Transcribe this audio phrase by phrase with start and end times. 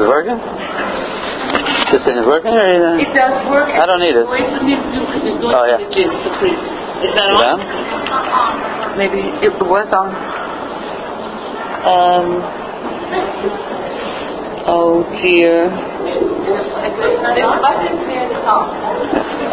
[0.00, 0.40] Is it working?
[1.92, 3.68] This thing is working or you It does work.
[3.68, 4.24] I don't need it.
[4.24, 4.80] Voice of him
[5.44, 5.76] do- Oh, yeah.
[5.76, 7.60] Is that on?
[8.96, 10.08] Maybe it was on.
[11.84, 12.40] Um.
[14.64, 15.68] Oh dear.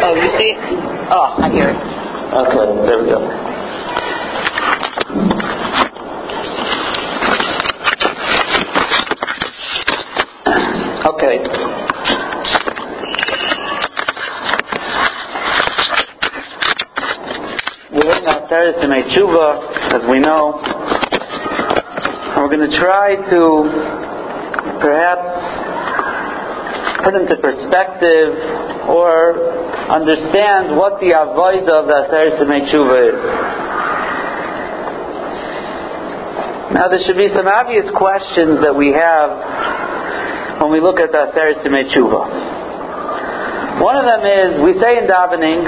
[0.00, 0.56] Oh, you see?
[0.56, 0.58] it?
[1.12, 1.76] Oh, I hear it.
[2.32, 3.48] Okay, there we go.
[11.08, 11.38] Okay.
[17.90, 18.20] We're
[18.68, 20.60] Teres to make tshuva, as we know,
[22.36, 23.64] we're going to try to
[24.76, 25.32] perhaps
[27.02, 28.36] put into perspective
[28.92, 29.40] or
[29.88, 33.16] understand what the avoid of the Teres to tshuva is.
[36.74, 39.30] Now, there should be some obvious questions that we have
[40.60, 42.28] when we look at the Teres to tshuva.
[43.80, 45.64] One of them is we say in davening,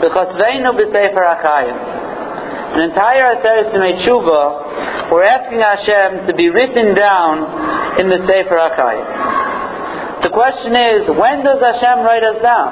[0.00, 1.89] because they know b'sefer hakayim.
[2.70, 8.54] An entire Aseres Yemei Tshuva, we're asking Hashem to be written down in the Sefer
[8.54, 10.22] HaKayim.
[10.22, 12.70] The question is, when does Hashem write us down?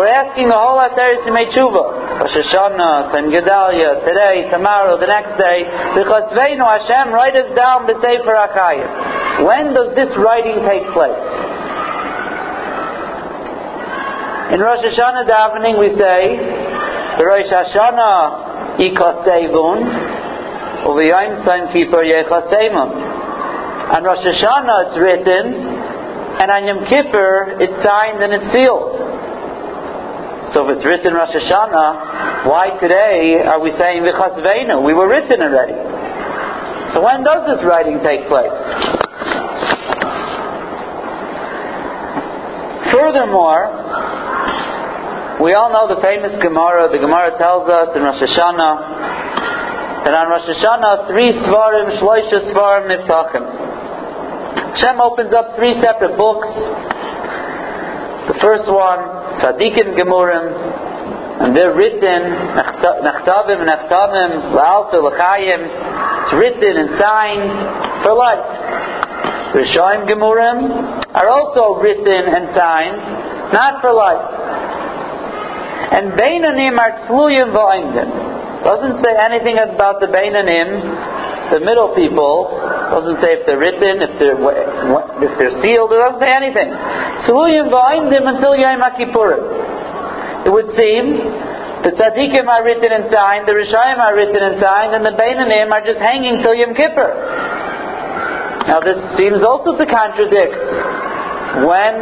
[0.00, 5.36] We're asking the whole Aseres Yemei Tshuva, Rosh Hashanah, Ten Gedalia, today, tomorrow, the next
[5.36, 9.44] day, because veinu Hashem write us down the Sefer HaKayim.
[9.52, 11.28] When does this writing take place?
[14.56, 16.40] In Rosh Hashanah davening we say,
[17.20, 18.41] the Rosh Hashanah
[18.86, 19.78] ikasevun,
[20.90, 22.88] uv'yayim tzayim kippur yechasevun.
[23.96, 25.44] On Rosh Hashanah it's written,
[26.40, 28.98] and on Yom Kippur it's signed and it's sealed.
[30.54, 34.82] So if it's written Rosh Hashanah, why today are we saying v'chasveinu?
[34.84, 35.76] We were written already.
[36.92, 38.52] So when does this writing take place?
[42.92, 44.11] Furthermore,
[45.42, 46.86] we all know the famous Gemara.
[46.94, 52.86] The Gemara tells us in Rosh Hashanah that on Rosh Hashanah, three Svarim, Shloisha Svarim,
[52.86, 53.42] Niftachim.
[54.78, 56.46] Hashem opens up three separate books.
[58.30, 59.02] The first one,
[59.42, 60.46] Tzadikim Gemurim,
[61.42, 62.22] and they're written,
[63.02, 65.62] Nechtavim, Nechtavim, La'alta, L'chaim.
[65.66, 67.50] It's written and signed
[68.06, 68.46] for life.
[69.58, 74.71] Rishoim Gemurim are also written and signed, not for life.
[75.92, 78.64] And Beinanim are Tzluyim V'oimdim.
[78.64, 82.48] Doesn't say anything about the Beinanim, the middle people.
[82.48, 85.92] Doesn't say if they're written, if they're if they're sealed.
[85.92, 86.72] It doesn't say anything.
[87.28, 90.48] Tzluyim V'oimdim until Yom HaKippurim.
[90.48, 91.20] It would seem
[91.82, 95.70] the tzaddikim are written and signed, the rishayim are written and signed, and the beinanim
[95.70, 97.10] are just hanging till Yom Kippur.
[98.70, 100.56] Now this seems also to contradict.
[101.52, 101.94] When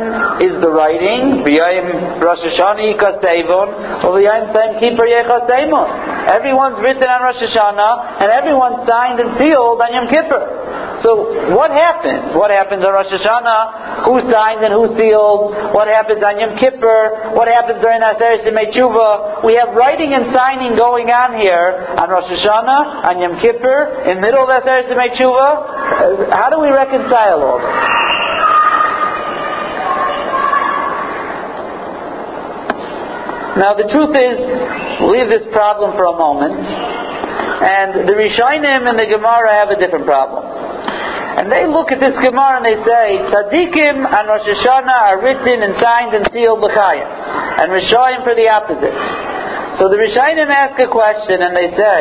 [0.46, 1.42] is the writing?
[1.42, 6.30] B'yayim Rosh Hashanah yikasevon, or Tzayim Kippur yechasevon.
[6.30, 11.00] Everyone's written on Rosh Hashanah, and everyone's signed and sealed on Yom Kippur.
[11.02, 12.36] So what happens?
[12.36, 14.06] What happens on Rosh Hashanah?
[14.06, 15.74] Who signed and who sealed?
[15.74, 17.34] What happens on Yom Kippur?
[17.34, 19.42] What happens during Aseret Tshuva?
[19.42, 24.20] We have writing and signing going on here on Rosh Hashanah, on Yom Kippur, in
[24.20, 26.30] middle of Aseret Tshuva.
[26.30, 28.09] Uh, how do we reconcile all this?
[33.60, 34.41] Now the truth is,
[35.04, 40.09] leave this problem for a moment, and the Rishonim and the Gemara have a different
[40.09, 40.48] problem.
[40.48, 45.60] And they look at this Gemara and they say, Tzadikim and Rosh Hashanah are written
[45.60, 48.97] and signed and sealed l'chayim, and Rishonim for the opposite.
[49.77, 52.00] So the Rishonim ask a question and they say,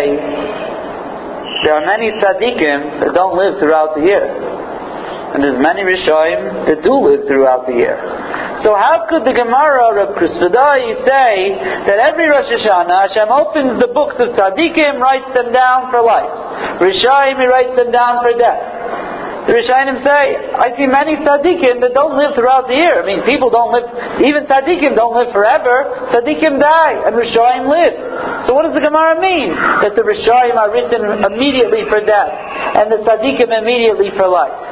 [1.68, 4.49] there are many Tzadikim that don't live throughout the year.
[5.30, 7.98] And there's many Rishonim that do live throughout the year.
[8.66, 11.32] So how could the Gemara of Krisvadai say
[11.86, 16.82] that every Rosh Hashanah Hashem opens the books of Tzaddikim, writes them down for life.
[16.84, 18.80] Rishaim, He writes them down for death.
[19.48, 23.02] The Rishonim say, I see many Tzaddikim that don't live throughout the year.
[23.02, 23.88] I mean, people don't live,
[24.22, 26.12] even Tzaddikim don't live forever.
[26.14, 28.46] Tzaddikim die, and Rishoim live.
[28.46, 29.56] So what does the Gemara mean?
[29.56, 32.30] That the Rishoim are written immediately for death,
[32.78, 34.69] and the Tzaddikim immediately for life.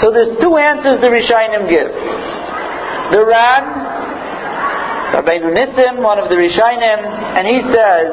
[0.00, 1.92] So there's two answers the Rishonim give.
[3.12, 3.64] The Ran,
[5.12, 7.00] Rabbeinu Nissim, one of the Rishonim,
[7.36, 8.08] and he says,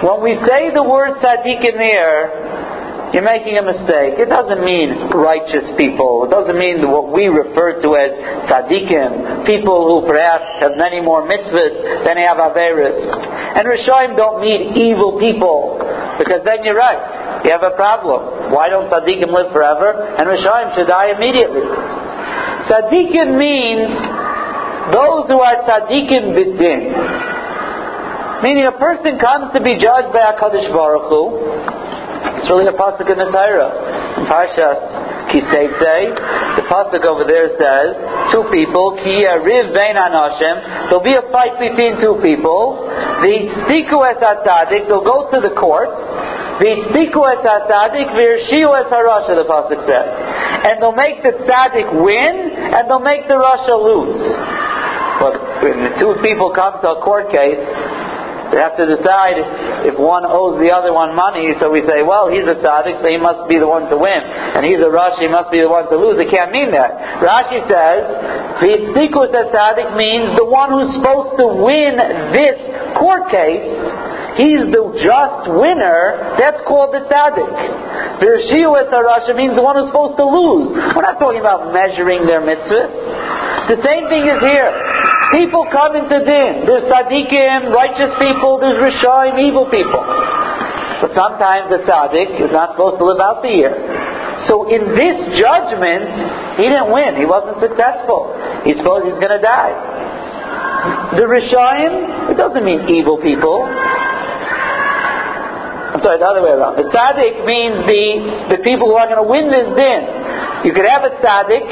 [0.00, 4.18] when we say the word tzaddik in there, you're making a mistake.
[4.18, 6.26] It doesn't mean righteous people.
[6.26, 8.10] It doesn't mean what we refer to as
[8.50, 12.96] tzaddikim, people who perhaps have many more mitzvahs than they have averis.
[13.54, 15.78] And Rishonim don't mean evil people,
[16.18, 17.44] because then you're right.
[17.44, 18.33] you have a problem.
[18.50, 19.92] Why don't tzaddikim live forever?
[19.92, 21.64] And Rishaim should die immediately.
[22.68, 23.92] Tzaddikim means
[24.92, 27.32] those who are tzaddikim b'din.
[28.42, 31.22] Meaning a person comes to be judged by HaKadosh Baruch Hu.
[32.44, 33.72] It's really a pasuk in the Torah.
[34.28, 36.12] Parshas Ki Seitzei,
[36.60, 37.96] the pasuk over there says,
[38.36, 42.84] two people, ki riv bein anashim, there'll be a fight between two people,
[43.24, 45.96] the stiku es they'll go to the courts,
[46.60, 50.08] V'tzdiku et tzaddik v'yirshiu et harasha, the pasuk says.
[50.70, 52.34] And they'll make the tzaddik win,
[52.74, 54.22] and they'll make the rasha lose.
[55.18, 57.58] But when the two people come to a court case,
[58.54, 59.34] they have to decide
[59.82, 63.06] if one owes the other one money, so we say, well, he's a tzaddik, so
[63.10, 64.22] he must be the one to win.
[64.54, 66.22] And he's a Rashi, he must be the one to lose.
[66.22, 67.18] It can't mean that.
[67.18, 68.02] Rashi says,
[68.62, 71.98] V'yitzdiku et tzaddik means the one who's supposed to win
[72.30, 72.56] this
[72.94, 73.66] court case
[74.36, 77.54] he's the just winner, that's called the tzaddik.
[78.22, 80.74] Virshiu Rasha means the one who's supposed to lose.
[80.94, 83.74] We're not talking about measuring their mitzvahs.
[83.74, 84.70] The same thing is here.
[85.32, 86.66] People come into din.
[86.66, 90.02] There's tzaddikim, righteous people, there's rishaim, evil people.
[91.00, 93.74] But sometimes the tzaddik is not supposed to live out the year.
[94.48, 97.16] So in this judgment, he didn't win.
[97.16, 98.34] He wasn't successful.
[98.64, 99.74] He's supposed he's going to die.
[101.16, 103.64] The Rishaim, it doesn't mean evil people.
[106.04, 106.76] Sorry, the other way around.
[106.76, 108.04] The tzaddik means the,
[108.52, 110.00] the people who are going to win this din.
[110.68, 111.64] You could have a tzaddik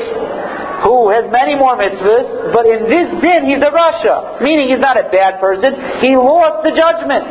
[0.89, 4.97] who has many more mitzvahs, but in this din he's a rasha, meaning he's not
[4.97, 5.77] a bad person.
[6.01, 7.29] He lost the judgment.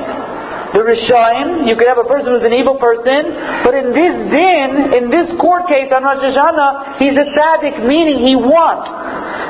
[0.71, 3.27] The Rishaim, you could have a person who's an evil person,
[3.67, 4.69] but in this din,
[5.03, 8.79] in this court case on Rosh Hashanah, he's a tzaddik, meaning he won.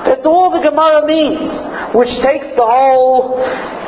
[0.09, 1.53] That's all the Gemara means,
[1.93, 3.37] which takes the whole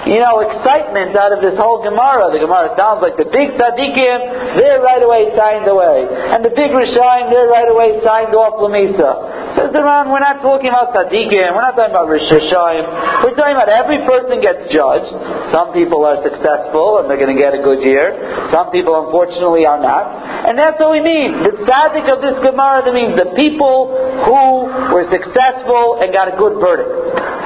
[0.06, 2.28] you know, excitement out of this whole Gemara.
[2.36, 6.04] The Gemara sounds like the big tzaddikim, they're right away signed away.
[6.12, 9.56] And the big Rishaim, they're right away signed off Lamisa.
[9.56, 12.84] Says the Ran, we're not talking about tzaddikim, we're not talking about Rishaim.
[13.24, 15.14] We're talking about every person gets judged.
[15.56, 18.12] Some people are successful and they're going to get a good year.
[18.52, 20.04] Some people, unfortunately, are not.
[20.44, 21.40] And that's what we mean.
[21.40, 23.96] The tzaddik of this Gemara, that means the people
[24.28, 26.92] who were successful and got a good verdict.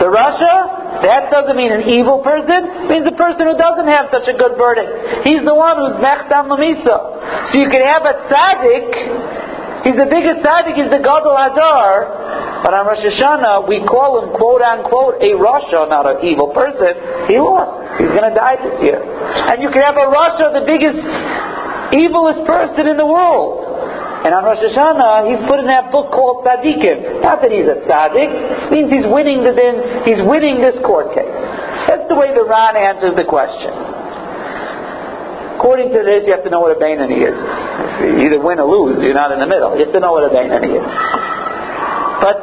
[0.01, 2.89] The rasha, that doesn't mean an evil person.
[2.89, 5.29] It means a person who doesn't have such a good verdict.
[5.29, 7.53] He's the one who's mechtam lamisa.
[7.53, 9.85] So you can have a tzaddik.
[9.85, 10.73] He's the biggest tzaddik.
[10.73, 12.65] He's the gadol hador.
[12.65, 17.29] But on Rosh Hashanah, we call him quote unquote a rasha, not an evil person.
[17.29, 17.86] He lost.
[17.97, 19.01] He's going to die this year.
[19.01, 21.01] And you can have a rasha, the biggest,
[21.93, 23.67] evilest person in the world.
[24.25, 27.21] And on Rosh Hashanah, he's put in that book called Tzaddikim.
[27.21, 31.37] Not that he's a tzaddik, means he's winning the din, he's winning this court case.
[31.87, 33.71] That's the way the Ran answers the question.
[35.57, 37.39] According to this, you have to know what a Bainani is.
[38.03, 39.73] You either win or lose, you're not in the middle.
[39.73, 40.85] You have to know what a Bainani is.
[42.21, 42.37] But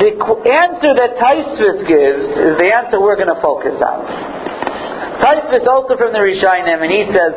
[0.00, 0.12] the
[0.48, 4.04] answer that Tosfos gives is the answer we're going to focus on.
[5.18, 7.32] Tosfos also from the Rishonim, and he says,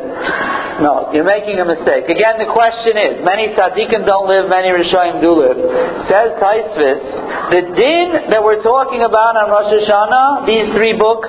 [0.80, 2.06] no, you're making a mistake.
[2.06, 5.58] Again, the question is, many tzaddikim don't live, many Rishonim do live.
[6.06, 7.02] Says Tosfos,
[7.50, 11.28] the din that we're talking about on Rosh Hashanah, these three books,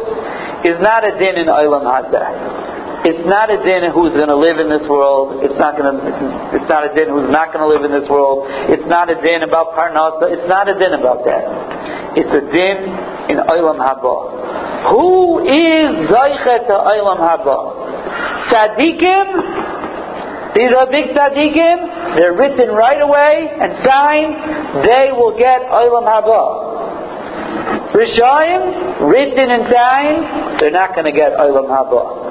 [0.64, 2.64] is not a din in Olam Hazeh.
[3.04, 5.44] It's not a din who's going to live in this world.
[5.44, 6.00] It's not going to.
[6.56, 8.48] It's not a din who's not going to live in this world.
[8.72, 10.32] It's not a din about parnasa.
[10.32, 11.44] It's not a din about that.
[12.16, 12.78] It's a din
[13.30, 14.16] in olam haba.
[14.92, 17.58] Who is zaychet to olam haba?
[18.50, 19.28] Tzaddikim.
[20.56, 22.18] These are big tzaddikim.
[22.18, 24.86] They're written right away and signed.
[24.86, 26.74] They will get olam haba.
[27.94, 32.24] Rishayim, written and signed, they're not going to get olam haba.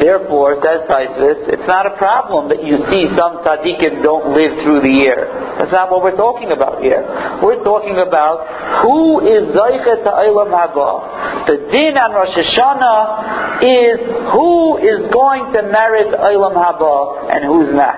[0.00, 4.80] Therefore, says Tosfos, it's not a problem that you see some tzaddikim don't live through
[4.80, 5.28] the year.
[5.62, 7.06] That's not what we're talking about here.
[7.38, 11.46] We're talking about who is Zaychet Ta'ilam Haba.
[11.46, 14.02] The din on Rosh Hashanah is
[14.34, 17.94] who is going to merit Ilam Haba and who's not.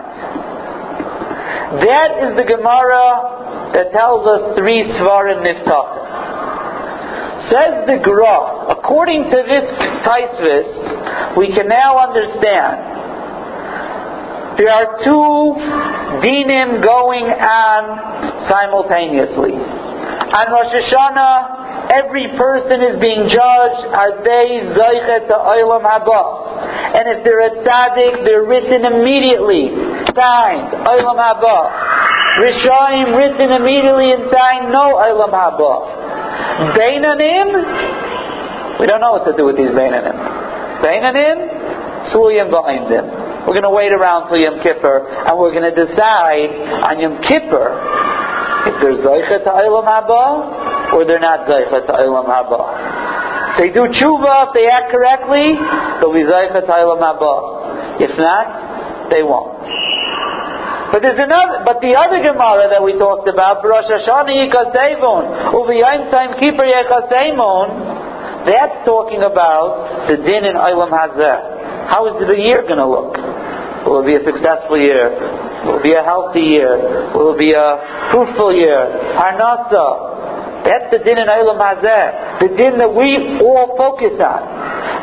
[1.80, 7.48] That is the Gemara that tells us three Svarim Niftach.
[7.48, 9.64] Says the Gra, according to this
[10.04, 10.68] Tosfos,
[11.40, 12.93] we can now understand
[14.56, 15.58] there are two
[16.22, 17.98] dinim going on
[18.48, 19.52] simultaneously.
[19.54, 26.42] On Rosh Hashanah, every person is being judged, are they Zaychet to Olam Haba?
[26.94, 29.70] And if they're a tzaddik, they're written immediately,
[30.14, 31.70] signed, Olam Haba.
[32.42, 35.86] Rishayim written immediately and signed, no Olam Haba.
[36.78, 37.48] Bainanim,
[38.80, 40.16] we don't know what to do with these Bainanim.
[40.82, 41.38] Beinanim,
[42.10, 43.23] behind Ba'indim.
[43.44, 46.48] We're going to wait around till Yom Kippur, and we're going to decide
[46.88, 47.68] on Yom Kippur
[48.64, 53.52] if they're Zaycha to Eilam Haba or they're not Zaycha to Eilam Haba.
[53.52, 55.60] If they do tshuva, if they act correctly,
[56.00, 58.00] they'll be Zaycha to Eilam Haba.
[58.00, 59.60] If not, they won't.
[60.94, 66.10] But there's another, but the other Gemara that we talked about, Rosh Hashanah Yikasevon, Uviyayim
[66.10, 71.90] Time Kippur Yikasevon, that's talking about the din in Olam Hazeh.
[71.90, 73.16] How is the year going to look?
[73.84, 75.12] Will it be a successful year?
[75.64, 77.12] Will it be a healthy year?
[77.12, 78.88] Will it be a fruitful year?
[79.16, 80.14] Parnasa.
[80.64, 82.40] That's the din in Olam Hazeh.
[82.40, 84.40] The din that we all focus on.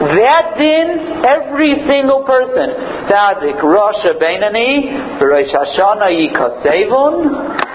[0.02, 2.74] That din, every single person,
[3.06, 7.70] Tzaddik, Rosh Beinani, Rosh Hashanah Yikasevun.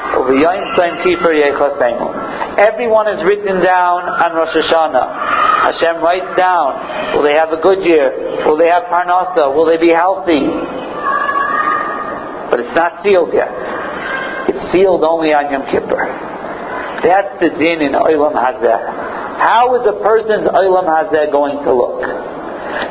[2.59, 5.07] Everyone is written down on Rosh Hashanah.
[5.71, 8.43] Hashem writes down, will they have a good year?
[8.47, 9.55] Will they have Parnasa?
[9.55, 10.86] Will they be healthy?
[12.51, 13.51] But it's not sealed yet.
[14.49, 15.99] It's sealed only on Yom Kippur.
[17.03, 18.81] That's the din in Olam Hazeh.
[19.37, 22.03] How is a person's Olam Hazeh going to look?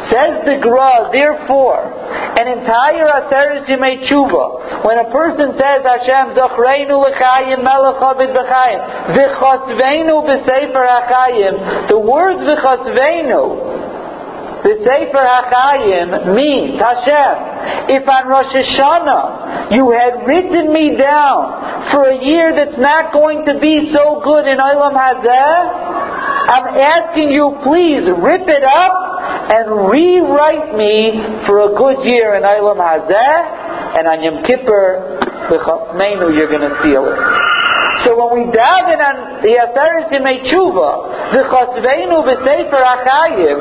[0.08, 1.84] Says the Gra, therefore,
[2.38, 8.80] an entire Aseres Yemei Tshuva, when a person says, Hashem, Zachreinu l'chayim melech havid b'chayim,
[9.18, 13.75] v'chosveinu b'sefer ha'chayim, the words v'chosveinu,
[14.75, 22.10] the Sefer HaChaim means, Hashem, if on Rosh Hashanah you had written me down for
[22.10, 25.96] a year that's not going to be so good in Olam Hazeh,
[26.46, 28.94] I'm asking you please rip it up
[29.51, 36.36] and rewrite me for a good year in Olam Hazeh, and on Yom Kippur, B'chasmeinu,
[36.36, 37.65] you're going to seal it.
[38.06, 43.58] So when we daven on the Aseres Yemei Tshuva, the Chasveinu v'Sefer Achayim,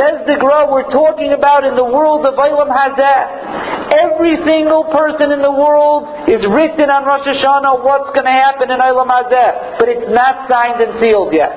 [0.00, 3.92] says the Gra, we're talking about in the world of Olam Hazeh.
[3.92, 8.72] Every single person in the world is written on Rosh Hashanah what's going to happen
[8.72, 11.52] in Olam Hazeh, but it's not signed and sealed yet.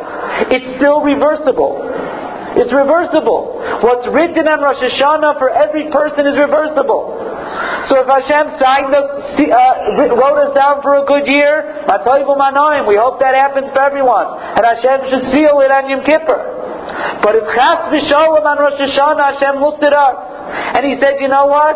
[0.51, 1.79] It's still reversible.
[2.60, 3.55] It's reversible.
[3.86, 7.26] What's written on Rosh Hashanah for every person is reversible.
[7.88, 9.08] So if Hashem signed us,
[9.39, 14.27] uh, wrote us down for a good year, we hope that happens for everyone.
[14.58, 16.58] And Hashem should seal it on Yom Kippur.
[17.24, 20.17] But if Chas V'Shalom on Rosh Hashanah, Hashem looked at us,
[20.75, 21.75] and He said, you know what?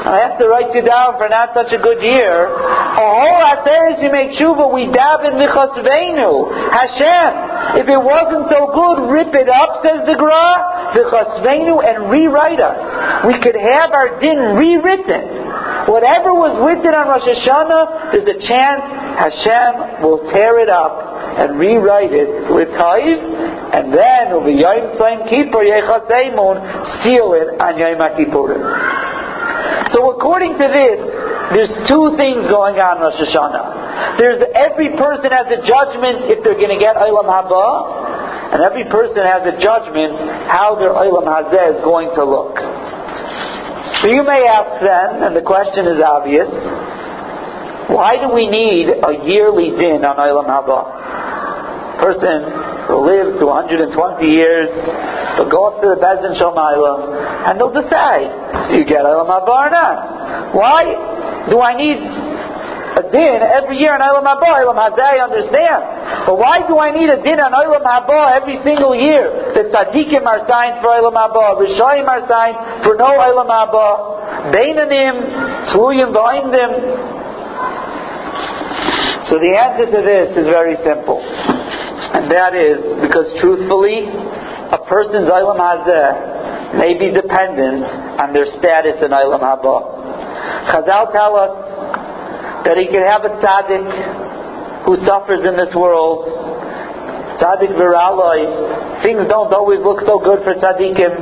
[0.00, 2.48] I have to write you down for not such a good year.
[2.48, 6.32] A whole Aseres you make tshuva, we daven v'chasveinu.
[6.72, 12.64] Hashem, if it wasn't so good, rip it up, says the Gra, v'chasveinu, and rewrite
[12.64, 13.28] us.
[13.28, 15.40] We could have our din rewritten.
[15.92, 18.82] Whatever was written on Rosh Hashanah, there's a chance
[19.20, 20.96] Hashem will tear it up
[21.44, 23.20] and rewrite it with Taiv,
[23.76, 26.56] and then over Yom Tzayim Kippur Yechaseimun,
[27.04, 29.19] seal it on Yom Kippurim.
[29.92, 30.98] So according to this,
[31.50, 34.18] there's two things going on in Rosh Hashanah.
[34.22, 38.86] There's every person has a judgment if they're going to get Olam Haba, and every
[38.86, 40.14] person has a judgment
[40.46, 42.54] how their Olam Hazeh is going to look.
[44.02, 46.48] So you may ask then, and the question is obvious,
[47.90, 51.98] why do we need a yearly din on Olam Haba?
[51.98, 53.94] Person will live to 120
[54.26, 54.68] years,
[55.38, 59.50] they'll go up to the Bezdin Shomayla, and they'll decide do you get Elam Haba
[59.50, 60.54] or not?
[60.54, 60.82] Why
[61.50, 64.62] do I need a din every year on Elam Haba?
[64.62, 64.90] Elam I
[65.22, 65.82] understand.
[66.26, 69.54] But why do I need a din on Elam Haba every single year?
[69.54, 75.70] The tzaddikim are signed for Elam Haba, Rishoyim are signed for no Elam Haba, Beinanim,
[75.70, 76.10] Tzluyim,
[76.50, 76.70] them.
[79.30, 81.22] So the answer to this is very simple.
[82.14, 87.82] And that is because truthfully, a person's Elam Hazeh may be dependent
[88.18, 90.00] on their status in Olam Haba.
[90.70, 91.54] Chazal tell us
[92.66, 96.26] that he can have a tzaddik who suffers in this world.
[97.38, 99.02] Tzaddik viraloi.
[99.02, 101.14] Things don't always look so good for tzaddikim.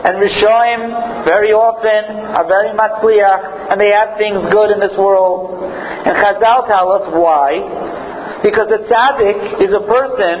[0.00, 5.60] And Rishoim, very often, are very matzliach, and they have things good in this world.
[5.60, 7.60] And Chazal tell us why.
[8.42, 10.36] Because a tzaddik is a person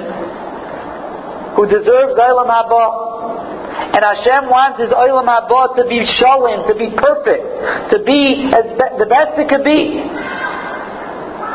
[1.56, 3.92] who deserves Olam Haba.
[3.92, 7.44] And Hashem wants His Olam Haba to be shown, to be perfect,
[7.92, 10.00] to be as be- the best it could be.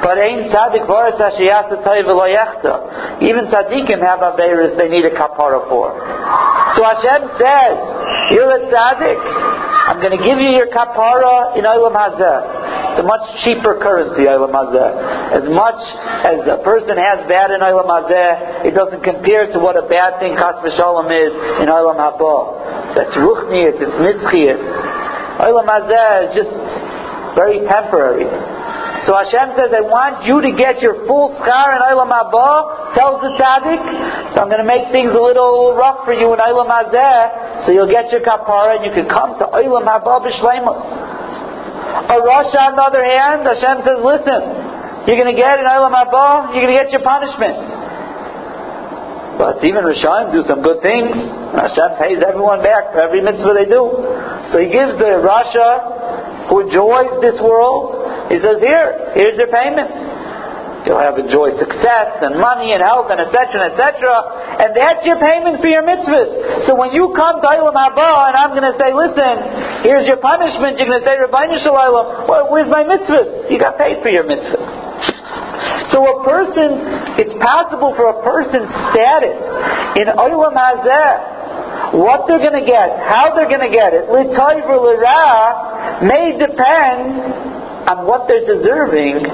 [0.05, 1.17] But ain't tzaddik voris
[3.25, 5.89] Even tzaddikim have averis they need a kapara for.
[6.77, 7.77] So Hashem says,
[8.29, 9.17] you're a tzaddik.
[9.89, 12.93] I'm going to give you your kapara in Olam Hazeh.
[12.93, 15.41] It's a much cheaper currency, Olam Hazeh.
[15.41, 15.81] As much
[16.21, 20.21] as a person has bad in Olam Hazeh, it doesn't compare to what a bad
[20.21, 21.33] thing Chas v'shalom is
[21.65, 22.93] in Olam Haba.
[22.93, 24.61] That's ruchnius, it's nitzchius.
[25.41, 26.53] Olam hazeh is just
[27.33, 28.54] very temporary.
[29.05, 33.21] So Hashem says, I want you to get your full schar in Olam Haba, tells
[33.21, 34.33] the tzaddik.
[34.33, 37.69] So I'm going to make things a little rough for you in Olam Hazeh, so
[37.69, 40.81] you'll get your kapara and you can come to Olam Haba b'shleimus.
[42.09, 44.41] A Rasha, on the other hand, Hashem says, listen,
[45.05, 47.61] you're going to get in Olam Haba, you're going to get your punishment.
[49.37, 51.13] But even Rishayim do some good things.
[51.53, 53.85] Hashem pays everyone back for every mitzvah they do.
[54.49, 60.15] So he gives the Rasha who enjoys this world he says, here, here's your payment.
[60.85, 63.73] You'll have enjoy success and money and health and etc.
[63.73, 64.61] etc.
[64.61, 66.69] And that's your payment for your mitzvahs.
[66.69, 70.21] So when you come to Ilam Haba and I'm going to say, listen, here's your
[70.21, 73.49] punishment, you're going to say, Rabbi Shalom, well, where's my mitzvahs?
[73.49, 75.89] You got paid for your mitzvahs.
[75.89, 79.41] So a person, it's possible for a person's status
[79.97, 84.05] in Olam Hazeh, what they're going to get, how they're going to get it,
[86.05, 87.54] may depend
[87.89, 89.25] on what they're deserving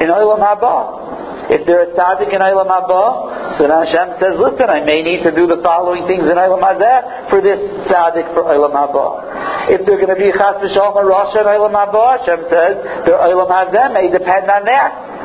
[0.00, 1.50] in Olam Haba.
[1.50, 5.34] If they're a tzaddik in Olam Haba, so Hashem says, listen, I may need to
[5.34, 7.58] do the following things in Olam Hazeh for this
[7.90, 9.74] tzaddik for Olam Haba.
[9.74, 12.74] If they're going to be chas v'shalom Rasha in Olam Haba, Hashem says,
[13.06, 15.19] their Olam Hazeh may depend on that.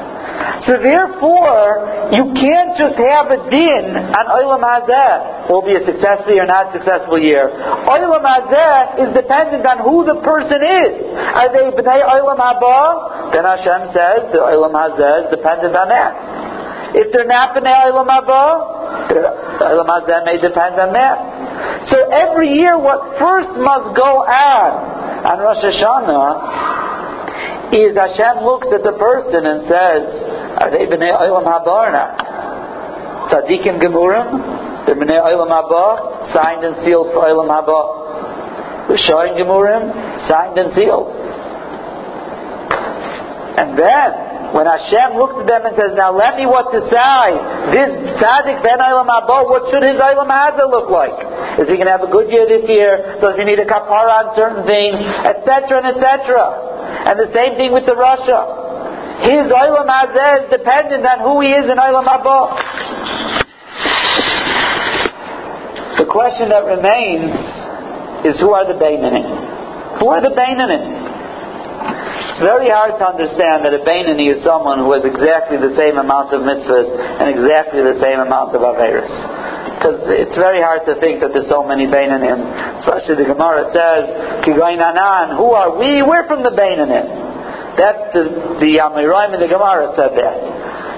[0.65, 5.49] So therefore, you can't just have a din on Olam Hazeh.
[5.49, 7.51] Will be a successful or not successful year.
[7.51, 10.93] Olam Hazeh is dependent on who the person is.
[11.37, 13.33] Are they Bnei Olam Haba?
[13.33, 16.97] Then Hashem says the Olam Hazeh is dependent on that.
[16.97, 21.89] If they're not Bnei Olam Haba, the Olam Hazeh may depend on that.
[21.93, 26.54] So every year, what first must go on on Rosh Hashanah
[27.75, 30.03] is Hashem looks at the person and says,
[30.63, 32.15] Are they b'nei olam haba or not?
[33.31, 38.87] Tzadikim gemurim, they're b'nei olam haba, signed and sealed for olam haba.
[38.87, 39.91] Rishayim gemurim,
[40.27, 41.11] signed and sealed.
[43.55, 44.09] And then,
[44.55, 47.39] when Hashem looks at them and says, Now let me what decide.
[47.75, 51.17] This tzaddik ben olam haba, what should his olam haba look like?
[51.59, 53.19] Is he going to have a good year this year?
[53.19, 54.99] Does he need a kapara on certain things?
[55.23, 55.71] Etc.
[55.71, 56.74] and etc.
[57.05, 58.65] And the same thing with the Rasha.
[59.21, 62.57] His Olam Hazeh is dependent on who he is in Olam Haba.
[65.97, 67.29] The question that remains
[68.25, 69.99] is who are the Beinanim?
[69.99, 70.94] Who are the Beinanim?
[71.85, 75.95] It's very hard to understand that a Bainani is someone who has exactly the same
[75.95, 76.89] amount of mitzvahs
[77.21, 79.13] and exactly the same amount of Averis.
[79.75, 82.83] Because it's very hard to think that there's so many Bainanim.
[82.83, 84.03] Especially the Gemara says,
[84.43, 86.03] Kigainanan, who are we?
[86.03, 87.77] We're from the Bainanim.
[87.77, 88.23] That's the,
[88.59, 90.39] the Amoraim in the Gemara said that.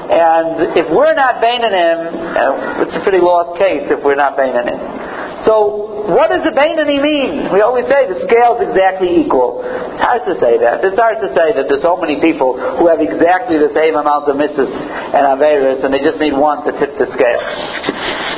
[0.08, 2.00] And if we're not Bainanim,
[2.34, 5.07] uh, it's a pretty lost case if we're not Bainanim.
[5.48, 7.56] So, what does the Bainani mean?
[7.56, 9.64] We always say the scale is exactly equal.
[9.64, 10.84] It's hard to say that.
[10.84, 14.28] It's hard to say that there's so many people who have exactly the same amount
[14.28, 17.42] of mitzvahs and averis, and they just need one to tip the scale.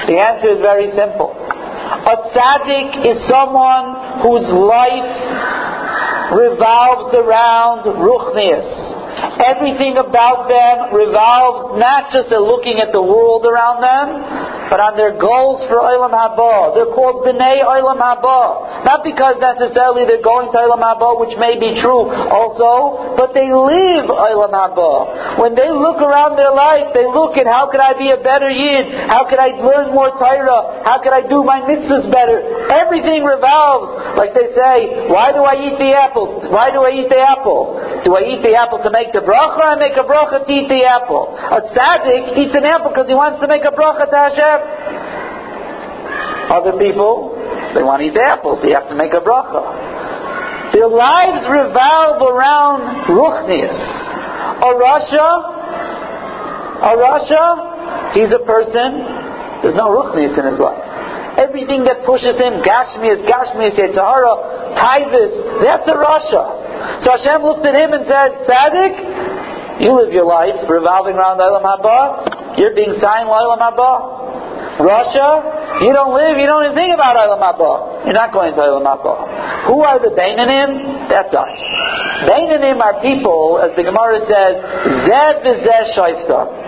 [0.06, 1.34] The answer is very simple.
[1.34, 8.70] A tzaddik is someone whose life revolves around ruchnius.
[9.40, 15.00] Everything about them revolves not just at looking at the world around them, but on
[15.00, 16.76] their goals for Olam Haba.
[16.76, 18.84] They're called Bnei Olam Haba.
[18.84, 23.48] Not because necessarily they're going to Olam Haba, which may be true also, but they
[23.48, 25.40] live Olam Haba.
[25.40, 28.52] When they look around their life, they look at how could I be a better
[28.52, 29.08] Yid?
[29.08, 30.84] How could I learn more Torah?
[30.84, 32.44] How could I do my mitzvahs better?
[32.76, 36.44] Everything revolves, like they say, why do I eat the apple?
[36.52, 38.04] Why do I eat the apple?
[38.04, 39.62] Do I eat the apple to make the bracha?
[39.62, 41.38] I make a bracha to eat the apple.
[41.38, 44.60] A tzaddik eats an apple because he wants to make a bracha to Hashem.
[46.50, 47.38] Other people,
[47.78, 49.62] they want to eat apples, so you have to make a bracha.
[50.74, 53.78] Their lives revolve around ruchnius.
[53.78, 55.30] A Rasha,
[56.82, 59.06] a Rasha, he's a person,
[59.62, 60.99] there's no ruchnius in his life.
[61.40, 67.04] Everything that pushes him, Gashmias, Gashmias, Yetzer Hara, Taivas, that's a Rasha.
[67.04, 71.64] So Hashem looks at him and says, Tzaddik, you live your life revolving around Olam
[71.64, 72.60] Haba.
[72.60, 74.84] You're being signed Olam Haba.
[74.84, 78.04] Rasha, you don't live, you don't even think about Olam Haba.
[78.04, 79.68] You're not going to Olam Haba.
[79.72, 81.08] Who are the Bainanim?
[81.08, 81.56] That's us.
[82.28, 84.60] Bainanim are people, as the Gemara says,
[85.08, 86.59] Zed v'zeh shaifta.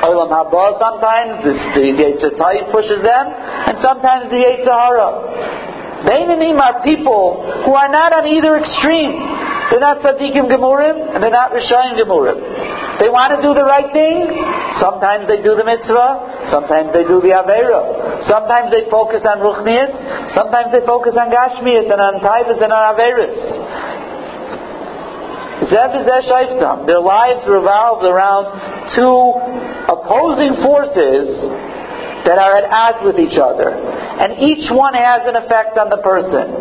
[0.00, 3.26] Olam Haba sometimes, the, the Yetzirah pushes them,
[3.68, 6.08] and sometimes the Yetzirah.
[6.08, 9.20] Bainanim are people who are not on either extreme.
[9.68, 12.40] They're not Tzadikim Gemurim, and they're not Rishayim Gemurim.
[13.00, 14.28] They want to do the right thing.
[14.76, 16.52] Sometimes they do the mitzvah.
[16.52, 18.28] Sometimes they do the avera.
[18.28, 19.88] Sometimes they focus on ruchnias.
[20.36, 23.99] Sometimes they focus on gashmias and on taivas and on averas.
[25.70, 28.44] Their lives revolve around
[28.94, 29.16] two
[29.86, 31.26] opposing forces
[32.26, 33.70] that are at odds with each other.
[33.70, 36.52] And each one has an effect on the person.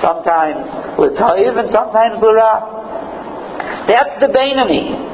[0.00, 0.64] Sometimes
[0.96, 2.80] l'taiv and sometimes l'ra.
[3.88, 5.10] That's the Bainani.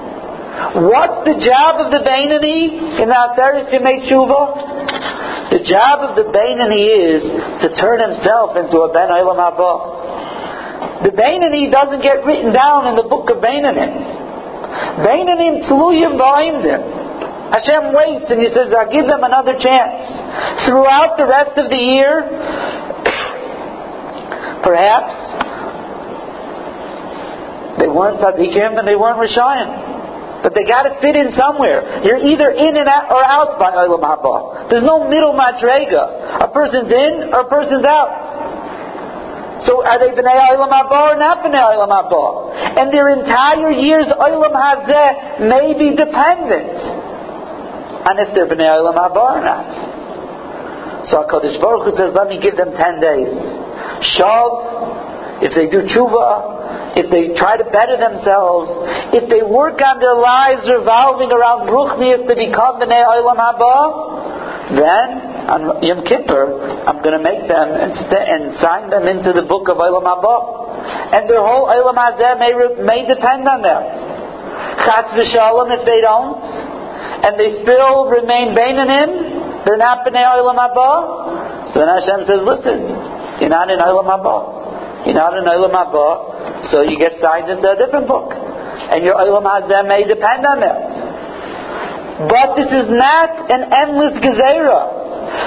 [0.87, 5.51] What's the job of the Bainani in the Aseris Yemei Tshuva?
[5.51, 7.23] The job of the Bainani is
[7.63, 10.06] to turn himself into a Ben Olam Haba.
[11.05, 13.93] The Bainani doesn't get written down in the book of Bainanim.
[15.05, 16.65] Bainanim tluyim behind.
[17.53, 19.93] Hashem waits and He says, I'll give them another chance.
[20.67, 22.21] Throughout the rest of the year,
[24.67, 25.13] perhaps
[27.79, 29.85] they weren't tzaddikim and they weren't rishayim.
[30.43, 32.03] But they got to fit in somewhere.
[32.05, 34.69] You're either in and out or out by Olam Haba.
[34.71, 36.41] There's no middle madrega.
[36.41, 38.56] A person's in or a person's out.
[39.65, 42.77] So are they b'nei Olam Haba or not b'nei Olam Haba?
[42.77, 46.77] And their entire year's Olam Hazeh may be dependent
[48.05, 49.71] on if they're b'nei Olam Haba or not.
[51.09, 53.31] So HaKadosh Baruch Hu says, let me give them ten days.
[54.19, 58.69] Shav, if they do tshuva, if they try to better themselves,
[59.15, 63.77] if they work on their lives revolving around Ruchnias to become the Olam Haba,
[64.75, 66.59] then on Yom Kippur,
[66.91, 70.03] I'm going to make them and, st- and sign them into the book of Olam
[70.03, 71.15] Haba.
[71.15, 73.83] And their whole Olam Hazeh may, re- may depend on them.
[74.83, 76.43] Chatz v'shalom if they don't,
[77.23, 81.71] and they still remain Bainanim, they're not B'nai Olam Haba.
[81.71, 82.79] So then Hashem says, listen,
[83.39, 85.07] you're not in Olam Haba.
[85.07, 86.71] You're not in Olam Haba.
[86.75, 88.35] So you get signed into a different book.
[88.35, 91.07] And your Olam Hazeh may depend on that.
[92.27, 95.06] But this is not an endless gezerah.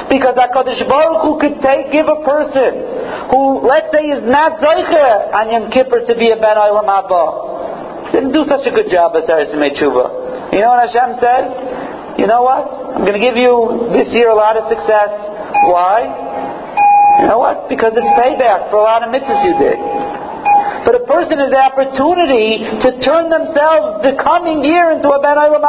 [0.09, 2.71] Because HaKadosh Baruch Hu could take, give a person
[3.31, 6.89] who, let's say, is not Zoiche on Yom Kippur to be a Ben Olam.
[8.11, 10.51] Didn't do such a good job as Aris Tshuva.
[10.53, 12.17] You know what Hashem said?
[12.17, 12.65] You know what?
[12.97, 15.13] I'm going to give you this year a lot of success.
[15.69, 16.09] Why?
[17.21, 17.69] You know what?
[17.69, 19.79] Because it's payback for a lot of mitzvahs you did.
[20.85, 25.37] But a person has the opportunity to turn themselves the coming year into a Ben
[25.37, 25.61] Olam.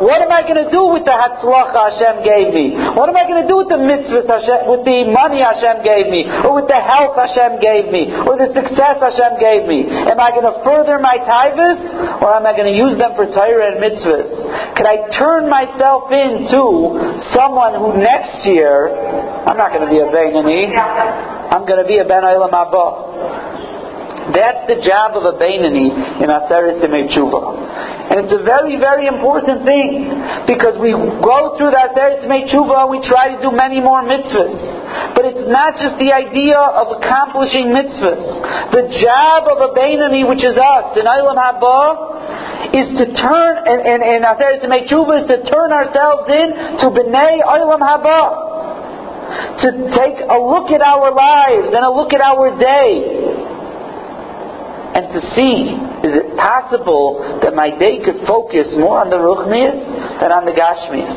[0.00, 2.76] What am I going to do with the Hatzlacha Hashem gave me?
[2.96, 6.08] What am I going to do with the mitzvahs Hashem, with the money Hashem gave
[6.08, 6.24] me?
[6.44, 8.12] Or with the health Hashem gave me?
[8.26, 9.88] Or the success Hashem gave me?
[9.88, 12.22] Am I going to further my taivas?
[12.22, 14.76] Or am I going to use them for Torah and mitzvahs?
[14.76, 18.92] Can I turn myself into someone who next year,
[19.46, 20.72] I'm not going to be a Beinani,
[21.52, 22.52] I'm going to be a Ben Olam.
[24.26, 25.86] That's the job of a Bainani
[26.18, 28.10] in Aseret Tshuva.
[28.10, 30.10] And it's a very, very important thing
[30.50, 35.14] because we go through the Aseret Tshuva and we try to do many more mitzvahs.
[35.14, 38.74] But it's not just the idea of accomplishing mitzvahs.
[38.74, 43.78] The job of a Bainani, which is us, in Eilam Haba, is to turn, and,
[43.78, 48.42] and, and Aseret Tshuva is to turn ourselves in to B'nai Eilam Haba.
[49.62, 53.26] To take a look at our lives and a look at our day
[54.96, 55.76] and to see
[56.08, 59.76] is it possible that my day could focus more on the ruchnias
[60.20, 61.12] than on the gashmias?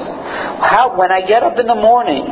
[0.59, 2.27] How when I get up in the morning,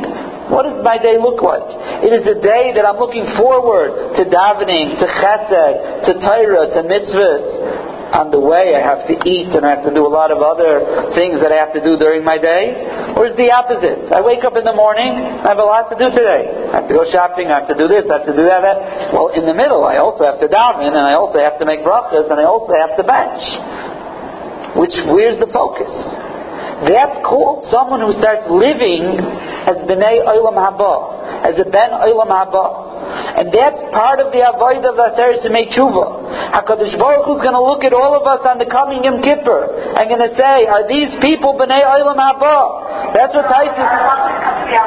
[0.52, 1.64] what does my day look like?
[2.04, 6.80] It is a day that I'm looking forward to davening, to chesed, to Torah, to
[6.84, 10.32] mitzvahs on the way I have to eat and I have to do a lot
[10.32, 12.72] of other things that I have to do during my day?
[13.16, 14.08] Or is the opposite?
[14.12, 16.72] I wake up in the morning, I have a lot to do today.
[16.72, 19.12] I have to go shopping, I have to do this, I have to do that.
[19.12, 21.84] Well, in the middle, I also have to daven and I also have to make
[21.84, 23.44] brachas and I also have to bench.
[24.76, 25.92] Which, where's the focus?
[26.86, 29.18] That's called someone who starts living
[29.66, 32.86] as Bnei Olam Haba, as a Ben Olam Haba.
[33.08, 36.54] And that's part of the avoid of to make tshuva.
[36.54, 39.24] HaKadosh Baruch Hu is going to look at all of us on the coming Yom
[39.24, 39.64] Kippur
[39.96, 43.10] and going to say, are these people B'nai Olam Haba?
[43.16, 43.90] That's what Tosfos,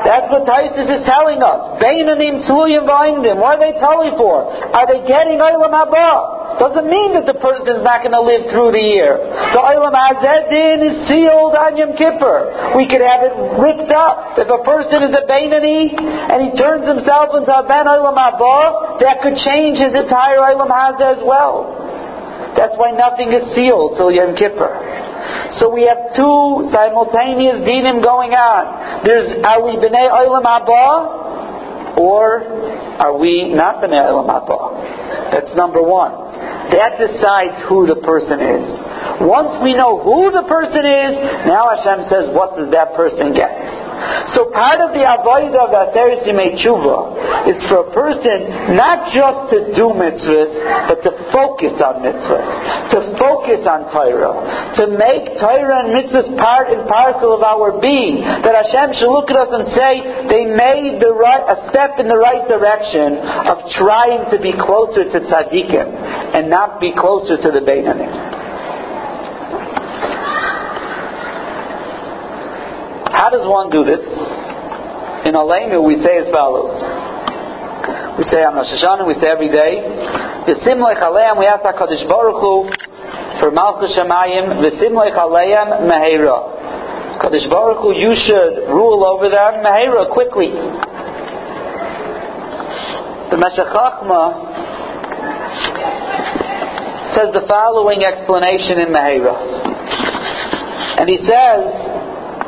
[0.06, 1.76] that's what Tosfos is telling us.
[1.82, 3.36] Beinanim Tzuyim V'Aindim.
[3.36, 4.48] What are they telling for?
[4.48, 6.41] Are they getting Olam Haba?
[6.62, 9.18] Doesn't mean that the person is not going to live through the year.
[9.18, 12.78] The Olam Hazedin is sealed on Yom Kippur.
[12.78, 14.38] We could have it ripped up.
[14.38, 19.02] If a person is a Bainani and he turns himself into a Ben Olam Haba,
[19.02, 21.82] that could change his entire Olam Hazeh as well.
[22.54, 25.02] That's why nothing is sealed till Yom Kippur.
[25.58, 29.04] So we have two simultaneous dinim going on.
[29.06, 31.21] There's are we bnei olam haba,
[31.98, 32.44] or
[33.00, 35.32] are we not olam haba?
[35.32, 36.12] That's number one.
[36.72, 38.91] That decides who the person is.
[39.22, 41.14] Once we know who the person is,
[41.46, 43.54] now Hashem says, what does that person get?
[44.34, 49.54] So part of the avodah of Aseres Yimei Tshuva is for a person not just
[49.54, 52.50] to do mitzvahs, but to focus on mitzvahs,
[52.98, 58.26] to focus on Torah, to make Torah and mitzvahs part and parcel of our being.
[58.26, 60.02] That Hashem should look at us and say,
[60.34, 65.06] they made the right, a step in the right direction of trying to be closer
[65.06, 65.88] to tzaddikim
[66.34, 68.41] and not be closer to the Beinanim.
[73.12, 74.02] How does one do this?
[75.28, 76.74] In Aleinu, we say as follows.
[78.18, 79.84] We say on Rosh Hashanah, we say every day,
[80.48, 82.68] V'sim aleim, we ask HaKadosh Baruch Hu
[83.40, 87.22] for Malchus Shemayim, V'sim aleim meheira.
[87.22, 90.50] Kadosh Baruch Hu, you should rule over them meheira, quickly.
[93.32, 94.52] The Meshech Chachma
[97.16, 99.36] says the following explanation in Meheira.
[101.00, 101.81] And he says,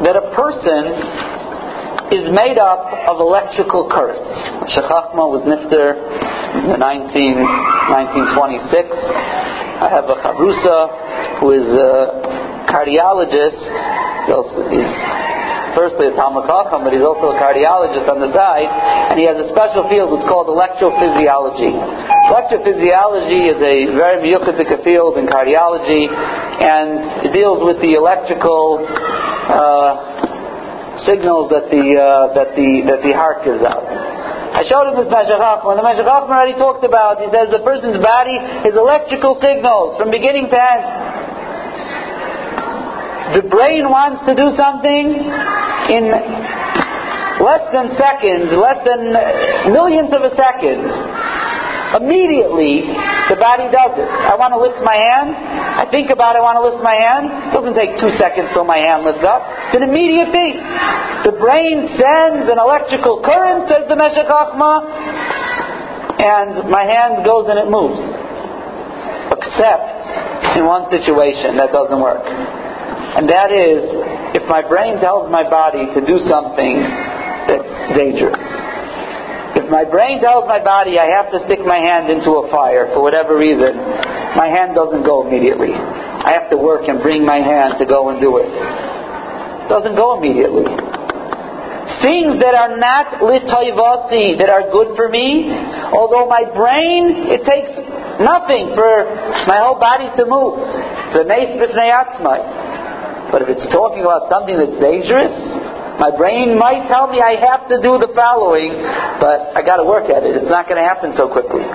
[0.04, 0.92] that a person
[2.14, 4.30] is made up of electrical currents.
[4.70, 5.98] Shechachma was nifter
[6.60, 8.86] in 19, 1926.
[9.82, 10.94] I have a chavrusa
[11.40, 12.22] who is a
[12.70, 13.58] cardiologist.
[14.70, 14.94] He's
[15.76, 18.70] firstly a Talmud Chacham, but he's also a cardiologist on the side,
[19.12, 20.14] and he has a special field.
[20.14, 21.74] that's called electrophysiology.
[22.30, 30.14] Electrophysiology is a very miyukadik field in cardiology, and it deals with the electrical uh,
[31.06, 33.84] signals that the uh, that the that the heart gives out.
[34.54, 37.98] I showed him this Meshech When the Meshech already talked about, he says the person's
[37.98, 38.38] body
[38.70, 41.13] is electrical signals from beginning to end.
[43.34, 45.06] The brain wants to do something
[45.90, 46.04] in
[47.42, 50.86] less than seconds, less than uh, millionths of a second.
[51.98, 52.90] Immediately,
[53.30, 54.10] the body does it.
[54.10, 55.34] I want to lift my hand.
[55.34, 57.50] I think about I want to lift my hand.
[57.50, 59.46] It doesn't take two seconds till my hand lifts up.
[59.70, 60.58] It's an immediate thing.
[61.26, 64.30] The brain sends an electrical current, says the Meshech
[66.22, 67.98] and my hand goes and it moves.
[69.38, 72.26] Except in one situation that doesn't work.
[73.14, 73.86] And that is
[74.34, 76.82] if my brain tells my body to do something
[77.46, 78.42] that's dangerous.
[79.54, 82.90] If my brain tells my body I have to stick my hand into a fire
[82.90, 83.78] for whatever reason,
[84.34, 85.78] my hand doesn't go immediately.
[85.78, 88.50] I have to work and bring my hand to go and do it.
[88.50, 90.66] It doesn't go immediately.
[92.02, 95.54] Things that are not litoivasi, that are good for me,
[95.94, 97.70] although my brain, it takes
[98.20, 99.06] nothing for
[99.46, 100.58] my whole body to move.
[101.14, 101.28] It's a
[103.34, 105.34] But if it's talking about something that's dangerous,
[105.98, 108.78] my brain might tell me I have to do the following,
[109.18, 110.38] but I got to work at it.
[110.38, 111.66] It's not going to happen so quickly.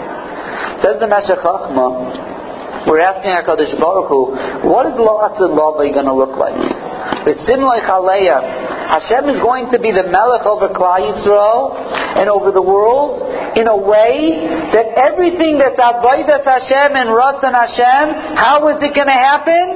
[0.87, 6.15] Says the Meshech Chachma, we're asking HaKadosh Baruch Hu, what is La'as Lava going to
[6.15, 6.55] look like?
[7.27, 8.39] The Simlai Chaleya,
[8.95, 11.75] Hashem is going to be the Melech over Klal Yisrael
[12.23, 13.23] and over the world
[13.59, 14.47] in a way
[14.79, 19.67] that everything that's Avodat Hashem and Ratzon Hashem, how is it going to happen?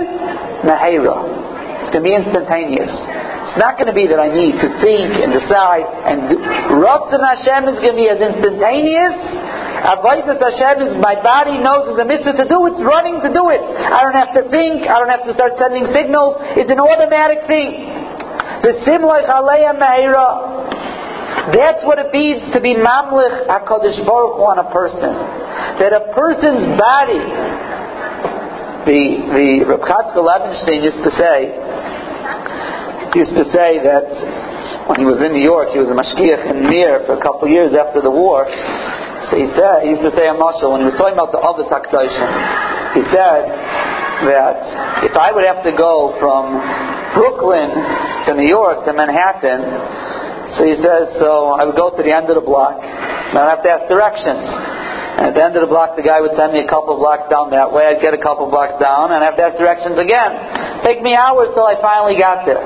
[0.63, 1.52] Meheira.
[1.93, 2.89] To be instantaneous.
[2.89, 6.41] It's not going to be that I need to think and decide and do.
[6.81, 9.17] Ratzon Hashem is going to be as instantaneous.
[9.93, 12.65] Avodah Hashem is my body knows it's a mitzvah to do.
[12.73, 13.61] It's running to do it.
[13.61, 14.89] I don't have to think.
[14.89, 16.41] I don't have to start sending signals.
[16.57, 17.93] It's an automatic thing.
[18.65, 21.53] The sim like Aleya Meira.
[21.53, 25.13] That's what it means to be Mamlich HaKadosh Baruch Hu on a person.
[25.83, 27.21] That a person's body,
[28.87, 29.03] the,
[29.35, 31.59] the Reb Chatzkel Levenstein used to say,
[33.15, 34.09] used to say that
[34.89, 37.45] when he was in New York, he was a mashkiach in Mir for a couple
[37.45, 38.49] of years after the war.
[39.29, 41.41] So he said, he used to say a mashal, when he was talking about the
[41.41, 42.31] Avos HaKadoshim,
[42.97, 43.41] he said
[44.29, 44.61] that
[45.05, 46.57] if I would have to go from
[47.17, 47.73] Brooklyn
[48.29, 49.61] to New York to Manhattan,
[50.57, 53.57] so he says, so I would go to the end of the block, and I'd
[53.57, 54.45] have to ask directions.
[55.17, 57.29] And at the end of the block, the guy would send me a couple blocks
[57.29, 57.89] down that way.
[57.89, 60.85] I'd get a couple blocks down, and I'd have to ask directions again.
[60.85, 62.61] Take me hours till I finally got there.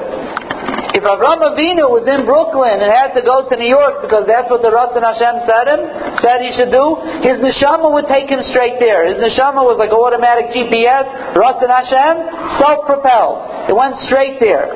[0.96, 4.48] If Avram Avinu was in Brooklyn and had to go to New York because that's
[4.48, 5.82] what the Ratzon Hashem said him,
[6.24, 9.04] said he should do, his neshama would take him straight there.
[9.04, 13.68] His neshama was like automatic GPS, Ratzon Hashem, self-propelled.
[13.68, 14.72] It went straight there.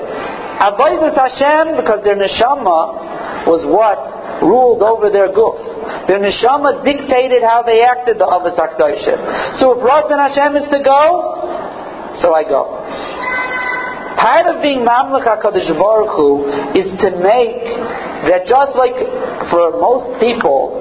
[0.60, 5.56] Avodah Hashem, because their neshama was what ruled over their guf.
[6.04, 8.60] Their neshama dictated how they acted the Avos
[9.56, 12.76] So if Ratzon Hashem is to go, so I go.
[14.16, 16.30] Part of being Mamlech HaKadosh Baruch Hu
[16.74, 17.62] is to make
[18.26, 18.96] that just like
[19.50, 20.80] for most people,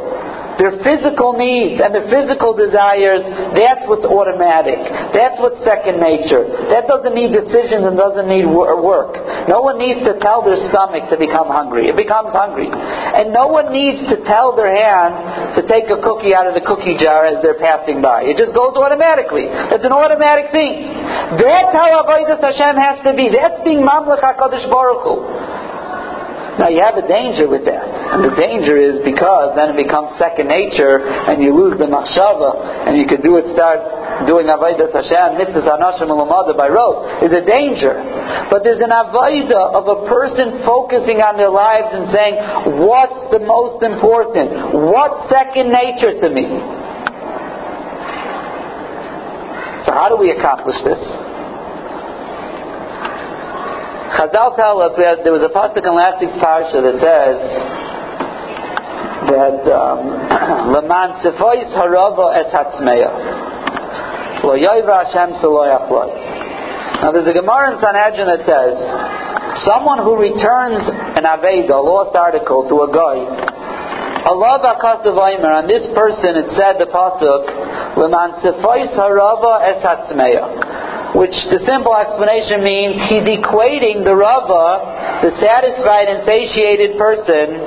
[0.60, 3.24] their physical needs and their physical desires,
[3.56, 4.76] that's what's automatic.
[5.16, 6.44] That's what's second nature.
[6.68, 9.16] That doesn't need decisions and doesn't need work.
[9.48, 11.88] No one needs to tell their stomach to become hungry.
[11.88, 12.68] It becomes hungry.
[12.68, 16.62] And no one needs to tell their hand to take a cookie out of the
[16.68, 18.28] cookie jar as they're passing by.
[18.28, 19.48] It just goes automatically.
[19.48, 20.92] It's an automatic thing.
[21.40, 23.32] That's how Avodah Hashem has to be.
[23.32, 25.39] That's being Mamlech HaKadosh Baruch Hu.
[26.60, 27.88] Now you have a danger with that.
[28.12, 32.84] And the danger is because then it becomes second nature and you lose the machshava
[32.84, 33.80] and you could do it start
[34.28, 37.96] doing avodah Hashem, mitzvahs anashim ulamada by rote is a danger.
[38.52, 42.36] But there's an avodah of a person focusing on their lives and saying,
[42.84, 44.76] what's the most important?
[44.76, 46.44] What's second nature to me?
[49.88, 51.00] So how do we accomplish this?
[54.10, 57.38] Chazal tell us had, there was a pasuk in last week's parsha that says
[59.30, 60.02] that um,
[60.74, 63.14] leman sefois harava es hatzmeya.
[64.42, 68.74] Lo yoiva Hashem Now there's a Gemara in Sanhedrin that says
[69.62, 70.82] someone who returns
[71.14, 73.30] an aveda, a lost article, to a goy
[74.26, 77.46] Allah on this person it said the pasuk,
[77.94, 80.69] Leman sefois harava es hatzmeya
[81.18, 87.58] which the simple explanation means he's equating the Rava, the satisfied and satiated person,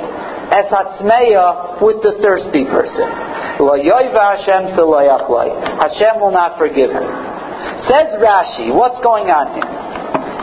[0.53, 3.09] as Hatzmeya with the thirsty person.
[3.57, 7.09] Hashem Hashem will not forgive him.
[7.89, 9.65] Says Rashi, what's going on here?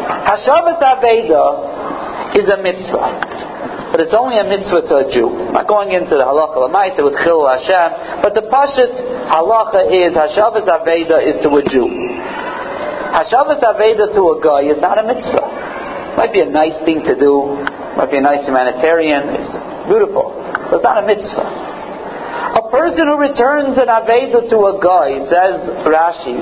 [0.10, 3.92] Hashavat Aveda is a mitzvah.
[3.92, 5.30] But it's only a mitzvah to a Jew.
[5.30, 8.94] I'm not going into the halacha lamaita with chil Hashem, but the pashut
[9.30, 11.90] halacha is Hashavat Aveda is to a Jew.
[13.20, 16.16] Hashavas Aveda to a goy is not a mitzvah.
[16.16, 17.60] Might be a nice thing to do,
[18.00, 19.52] might be a nice humanitarian, it's
[19.92, 20.32] beautiful,
[20.72, 21.44] but it's not a mitzvah.
[21.44, 26.40] A person who returns an Aveda to a goy, says Rashi,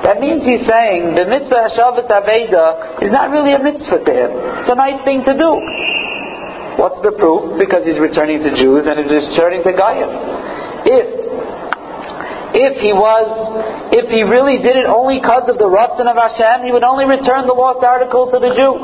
[0.00, 4.30] that means he's saying the mitzvah Hashavas Aveda is not really a mitzvah to him.
[4.64, 5.60] It's a nice thing to do.
[6.80, 7.60] What's the proof?
[7.60, 10.08] Because he's returning to Jews and he's returning to Goyim.
[10.88, 11.23] If
[12.54, 13.26] if he was,
[13.98, 17.02] if he really did it only because of the Ratzon of Hashem, he would only
[17.02, 18.78] return the lost article to the Jew.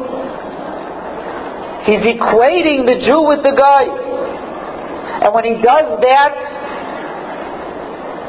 [1.86, 3.86] He's equating the Jew with the goy.
[5.22, 6.34] And when he does that,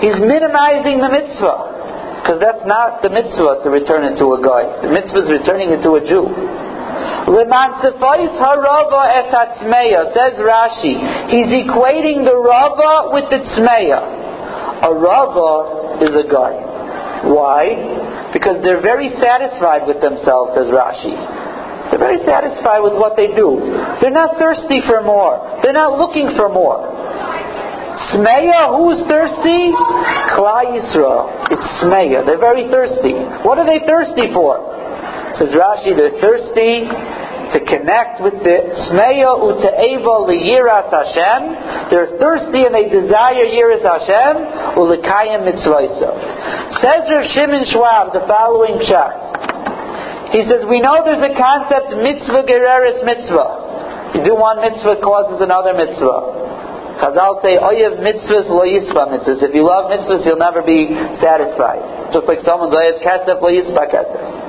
[0.06, 2.22] he's minimizing the mitzvah.
[2.22, 4.62] Because that's not the mitzvah to return it to a goy.
[4.86, 6.30] The mitzvah is returning it to a Jew.
[10.14, 11.02] says Rashi.
[11.34, 14.21] He's equating the rava with the tzmeya.
[14.82, 16.58] A Rava is a goy.
[17.30, 18.34] Why?
[18.34, 21.14] Because they're very satisfied with themselves, says Rashi.
[21.92, 23.62] They're very satisfied with what they do.
[24.02, 25.38] They're not thirsty for more.
[25.62, 26.82] They're not looking for more.
[28.10, 29.70] Smeya, who's thirsty?
[30.34, 31.52] Klal Yisrael.
[31.52, 32.26] It's Smeya.
[32.26, 33.14] They're very thirsty.
[33.46, 34.58] What are they thirsty for?
[35.38, 36.90] Says Rashi, they're thirsty
[37.54, 41.92] to connect with the Smeya Ute'eva Liyiras Hashem.
[41.92, 46.16] They're thirsty and they desire Yiras Hashem, Ulikayim Mitzvaysav.
[46.80, 50.32] Says Rav Shimon Schwab the following pshat.
[50.32, 54.16] He says, we know there's a concept, mitzvah gereris mitzvah.
[54.16, 57.04] You do one mitzvah causes another mitzvah.
[57.04, 59.44] Chazal say, oyev mitzvahs lo yispa mitzvahs.
[59.44, 62.16] If you love mitzvahs, you'll never be satisfied.
[62.16, 64.41] Just like someone's oyev kesef lo yispa kesef.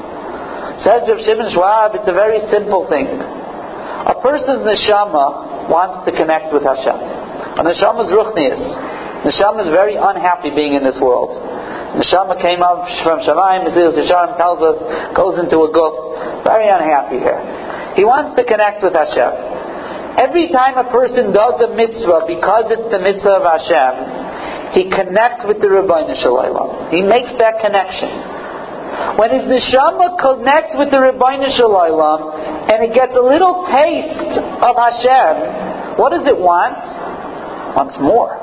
[0.83, 3.07] Says Rav Shimon Schwab, it's a very simple thing.
[3.07, 6.99] A person's neshama wants to connect with Hashem.
[7.55, 8.59] A neshama's ruchnius.
[9.23, 11.39] Neshama is very unhappy being in this world.
[11.95, 14.83] Neshama came up from Shamayim, Mesilas Yesharim tells us,
[15.15, 17.39] goes into a guf, very unhappy here.
[17.95, 20.19] He wants to connect with Hashem.
[20.19, 23.95] Every time a person does a mitzvah because it's the mitzvah of Hashem,
[24.75, 26.91] he connects with the Rabbi Shalom.
[26.91, 28.42] He makes that connection.
[29.17, 34.73] When his neshama connects with the Rebbeinu Shalom and it gets a little taste of
[34.77, 36.77] Hashem, what does it want?
[37.77, 38.37] Wants more.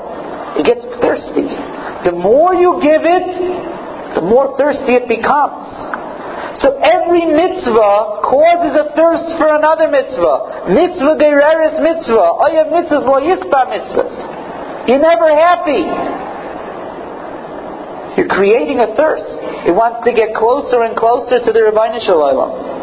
[0.58, 1.46] It gets thirsty.
[2.02, 5.70] The more you give it, the more thirsty it becomes.
[6.58, 10.70] So every mitzvah causes a thirst for another mitzvah.
[10.74, 12.30] Mitzvah gereris mitzvah.
[12.42, 14.16] Oyav mitzvahs lo yispa mitzvahs.
[14.90, 15.86] You're never happy.
[18.18, 19.28] You're creating a thirst.
[19.66, 22.80] It wants to get closer and closer to the Rabbi Shalom.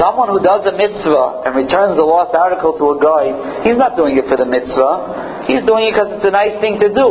[0.00, 3.36] Someone who does a mitzvah and returns a lost article to a goy,
[3.68, 5.44] he's not doing it for the mitzvah.
[5.44, 7.08] He's doing it because it's a nice thing to do.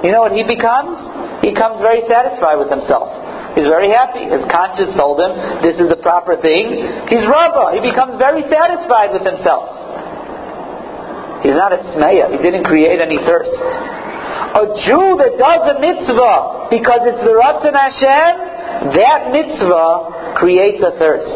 [0.00, 0.96] You know what he becomes?
[1.44, 3.12] He becomes very satisfied with himself.
[3.52, 4.24] He's very happy.
[4.24, 6.80] His conscience told him this is the proper thing.
[7.12, 7.76] He's Rabbah.
[7.76, 9.68] He becomes very satisfied with himself.
[11.44, 12.32] He's not a tzmeya.
[12.32, 13.52] He didn't create any thirst.
[14.54, 20.96] A Jew that does a mitzvah because it's the Ratzon Hashem, that mitzvah creates a
[20.98, 21.28] thirst.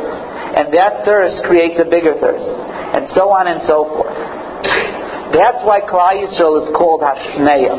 [0.56, 2.46] And that thirst creates a bigger thirst.
[2.46, 4.16] And so on and so forth.
[5.36, 7.76] That's why Klal Yisrael is called Hashmeya.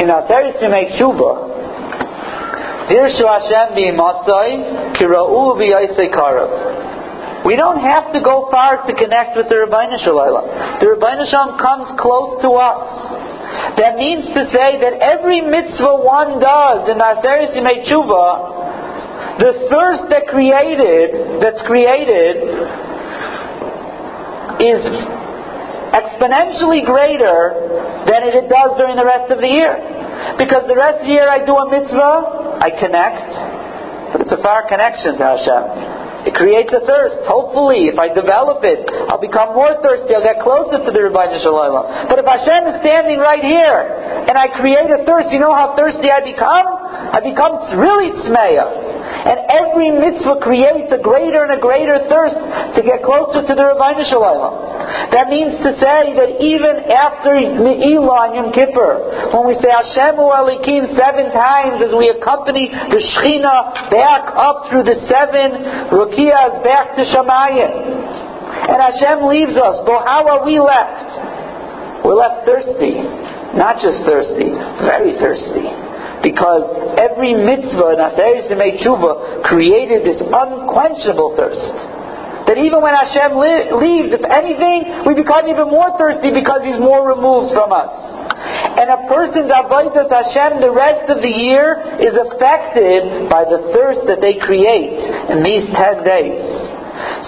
[0.00, 1.56] In Aseres Yemei Tshuva,
[2.88, 6.95] Dirshu Hashem b'imotzai, kira'u v'yaisei karav.
[7.46, 10.50] We don't have to go far to connect with the Rabbeinu Shalom.
[10.82, 13.78] The Rabbeinu Shalom comes close to us.
[13.78, 20.10] That means to say that every mitzvah one does in Aseres Yemei Tshuva, the thirst
[20.10, 22.50] that created, that's created,
[24.66, 24.82] is
[25.94, 30.34] exponentially greater than it does during the rest of the year.
[30.34, 33.30] Because the rest of the year I do a mitzvah, I connect,
[34.10, 36.05] but it's a far connection to Hashem.
[36.26, 37.22] It creates a thirst.
[37.30, 40.10] Hopefully, if I develop it, I'll become more thirsty.
[40.10, 42.10] I'll get closer to the Rabbi Shalom.
[42.10, 45.78] But if Hashem is standing right here and I create a thirst, you know how
[45.78, 46.66] thirsty I become?
[47.14, 48.86] I become really tzmeya.
[49.06, 52.34] And every mitzvah creates a greater and a greater thirst
[52.74, 54.66] to get closer to the Rabbi Shalom.
[55.14, 60.94] That means to say that even after Ne'ilah Yom Kippur, when we say Hashem Alikim
[60.98, 67.04] seven times as we accompany the Shechina back up through the seven Rukiyas back to
[67.12, 67.72] Shemayim,
[68.72, 72.04] and Hashem leaves us, but how are we left?
[72.04, 73.04] We're left thirsty.
[73.56, 74.52] Not just thirsty,
[74.84, 75.68] very thirsty.
[76.24, 81.76] Because every mitzvah in Aseris Tshuva created this unquenchable thirst.
[82.48, 86.78] That even when Hashem li- leaves, if anything, we become even more thirsty because He's
[86.78, 88.15] more removed from us.
[88.36, 94.04] And a person's avodas Hashem the rest of the year is affected by the thirst
[94.06, 95.00] that they create
[95.32, 96.40] in these ten days.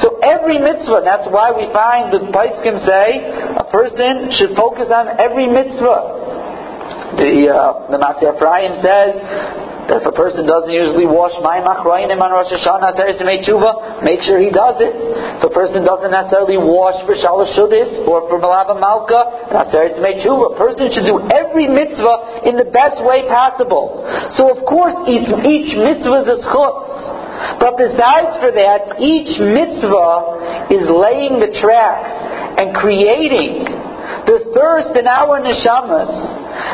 [0.00, 3.24] So every mitzvah, that's why we find the Paiskim say
[3.56, 7.16] a person should focus on every mitzvah.
[7.20, 12.20] The uh, the Mateh Ephraim says that if a person doesn't usually wash mayim achronim
[12.20, 14.92] on Rosh Hashanah to make tshuva, make sure he does it.
[15.40, 20.00] If a person doesn't necessarily wash for Shalosh Shudis or for Malava Malka, necessary to
[20.04, 20.52] make tshuva.
[20.52, 24.04] A person should do every mitzvah in the best way possible.
[24.36, 27.56] So of course each, each mitzvah is a schus.
[27.56, 33.87] But besides for that, each mitzvah is laying the tracks and creating
[34.28, 36.10] the thirst in our neshamas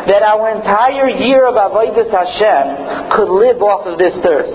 [0.06, 4.54] that our entire year of avodas Hashem could live off of this thirst.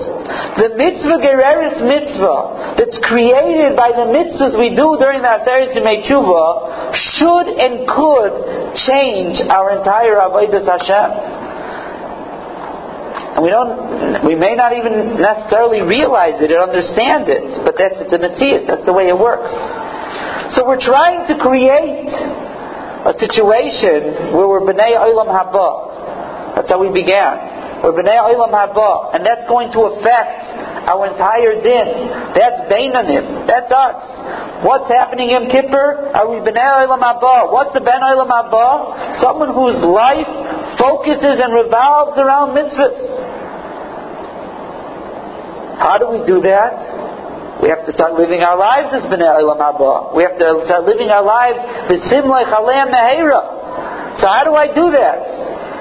[0.59, 6.93] The mitzvah gereris mitzvah that's created by the mitzvahs we do during the Aseres Tshuva
[7.17, 8.33] should and could
[8.87, 11.09] change our entire avodas Hashem.
[13.29, 17.99] And we don't, we may not even necessarily realize it or understand it, but that's
[18.09, 18.65] the mitzvah.
[18.67, 19.51] That's the way it works.
[20.57, 22.48] So we're trying to create
[23.05, 26.55] a situation where we're b'nei olam haba.
[26.55, 27.79] That's how we began.
[27.79, 31.87] We're b'nei olam haba, and that's going to affect our entire din.
[32.35, 33.47] That's beinanim.
[33.47, 33.99] That's us.
[34.67, 36.11] What's happening in Kippur?
[36.11, 37.51] Are we b'nei olam haba?
[37.55, 39.21] What's a ben olam haba?
[39.23, 40.27] Someone whose life
[40.75, 42.99] focuses and revolves around mitzvahs.
[45.79, 47.08] How do we do that?
[47.61, 50.15] We have to start living our lives as Bnei Olam Haba.
[50.15, 51.59] We have to start living our lives
[51.91, 54.19] b'simlei chalem mehera.
[54.19, 55.19] So how do I do that?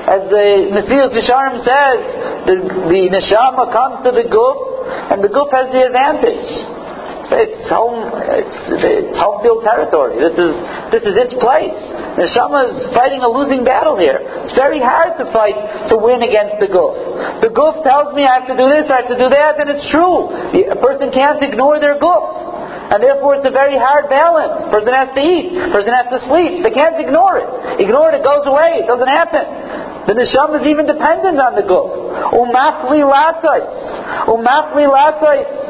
[0.09, 2.01] As the Mesilas Yesharim says,
[2.49, 2.55] the,
[2.91, 6.51] the neshama comes to the guf, and the guf has the advantage
[7.33, 10.17] it's home, it's, it's home field territory.
[10.17, 10.53] This is,
[10.95, 11.77] this is its place.
[12.17, 14.19] Neshama is fighting a losing battle here.
[14.47, 15.57] It's very hard to fight
[15.93, 16.97] to win against the guf.
[17.45, 19.69] The guf tells me I have to do this, I have to do that, and
[19.69, 20.33] it's true.
[20.73, 22.49] A person can't ignore their guf.
[22.89, 24.73] And therefore it's a very hard balance.
[24.73, 25.53] Person has to eat.
[25.77, 26.65] Person has to sleep.
[26.65, 27.85] They can't ignore it.
[27.85, 28.81] Ignore it, it goes away.
[28.81, 29.45] It doesn't happen.
[30.09, 31.93] The neshama is even dependent on the guf.
[32.33, 33.69] Umafli latzais.
[34.25, 35.69] Umafli latzais.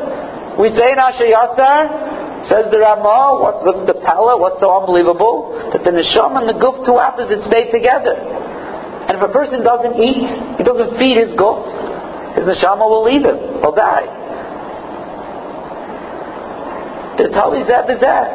[0.58, 5.54] We say in Asher Yatzar, says the Ramah, what, what's the pala, what's so unbelievable?
[5.70, 8.14] That the neshama and the guf, two opposites, stay together.
[8.14, 10.26] And if a person doesn't eat,
[10.58, 11.62] he doesn't feed his guf,
[12.34, 14.06] his neshama will leave him, he'll die.
[17.18, 18.28] The tali zeb is that.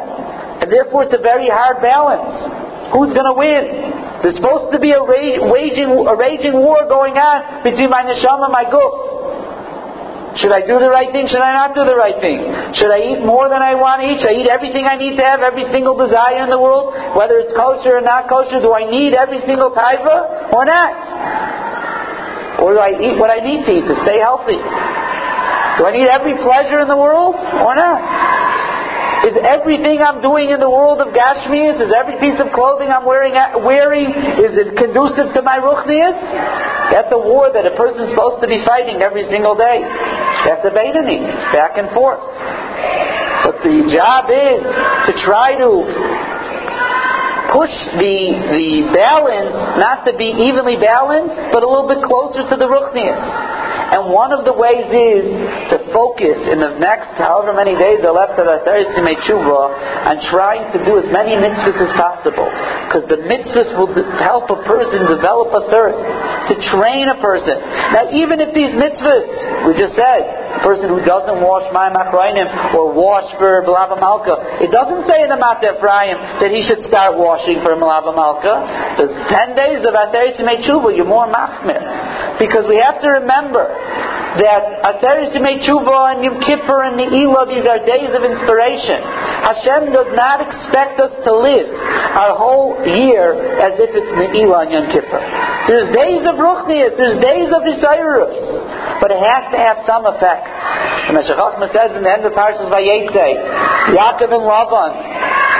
[0.60, 2.92] And therefore it's a very hard balance.
[2.92, 4.20] Who's going to win?
[4.20, 8.52] There's supposed to be a raging, a raging war going on between my neshama and
[8.52, 9.23] my guf.
[10.34, 11.30] Should I do the right thing?
[11.30, 12.42] Should I not do the right thing?
[12.74, 14.18] Should I eat more than I want to eat?
[14.18, 17.38] Should I eat everything I need to have, every single desire in the world, whether
[17.38, 18.58] it's kosher or not kosher?
[18.58, 22.62] Do I need every single taiva or not?
[22.66, 24.58] Or do I eat what I need to eat to stay healthy?
[25.78, 28.53] Do I need every pleasure in the world or not?
[29.24, 33.08] Is everything I'm doing in the world of Gashmias, is every piece of clothing I'm
[33.08, 36.12] wearing, uh, wearing is it conducive to my Ruchnias?
[36.92, 39.80] That's a war that a person's supposed to be fighting every single day.
[40.44, 41.24] That's a Beinani,
[41.56, 42.20] back and forth.
[43.48, 44.60] But the job is
[45.08, 45.70] to try to
[47.48, 48.16] push the
[48.52, 53.20] the balance not to be evenly balanced, but a little bit closer to the ruchnias.
[53.92, 55.26] And one of the ways is
[55.74, 60.16] to focus in the next however many days are left of Aseres Yemei Tshuva on
[60.32, 62.48] trying to do as many mitzvahs as possible.
[62.88, 63.92] Because the mitzvahs will
[64.24, 66.00] help a person develop a thirst,
[66.48, 67.56] to train a person.
[67.92, 70.22] Now even if these mitzvahs, we just said,
[70.54, 72.46] a person who doesn't wash mayim achronim
[72.78, 76.84] or wash for Malava Malka, it doesn't say in the Mateh Ephraim that he should
[76.86, 78.54] start washing for Malava Malka.
[78.94, 82.38] It says 10 days of Aseres Yemei Tshuva, you're more machmir.
[82.38, 83.66] Because we have to remember
[84.34, 88.98] that Aseres Yemei Tshuva and Yom Kippur and Ne'ilah, these are days of inspiration.
[89.46, 91.70] Hashem does not expect us to live
[92.18, 95.22] our whole year as if it's Ne'ilah and Yom Kippur.
[95.70, 100.50] There's days of Ruchnias, there's days of Isairus, but it has to have some effect.
[101.06, 103.38] And as Meshech says in the end of Parshas Vayetze,
[103.94, 104.92] Yaakov and Lavan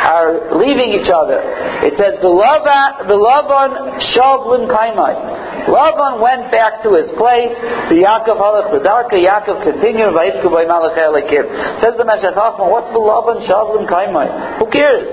[0.04, 1.40] are leaving each other.
[1.86, 5.43] It says, the Lavan Shavlin Kaimai.
[5.70, 7.54] Lavan went back to his place.
[7.88, 9.16] The Yaakov halach b'darka.
[9.16, 10.12] Yaakov continued.
[10.12, 11.46] Vayitku by Malach Elikim.
[11.80, 14.58] Says the Meshech what's the Lavan Shavlin Kaimai?
[14.60, 15.08] Who cares?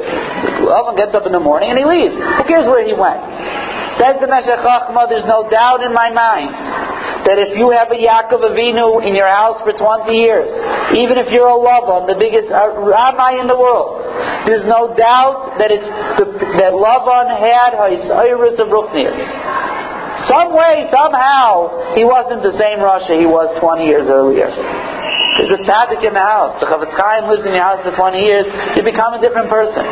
[0.61, 2.15] Lavan gets up in the morning and he leaves.
[2.15, 3.21] Who cares where he went?
[3.99, 4.59] Says the Meshech
[5.09, 6.51] there's no doubt in my mind
[7.25, 10.49] that if you have a Yaakov Avinu in your house for 20 years,
[10.97, 14.01] even if you're a Lavan, the biggest uh, rabbi in the world,
[14.49, 15.85] there's no doubt that it's
[16.57, 19.17] that Lavan had his of Ruchnias.
[20.27, 24.47] Some way, somehow, he wasn't the same rasha he was 20 years earlier.
[24.47, 26.59] There's a tzaddik in the house.
[26.59, 28.45] The Chofetz Chaim lives in your house for 20 years.
[28.75, 29.83] You become a different person.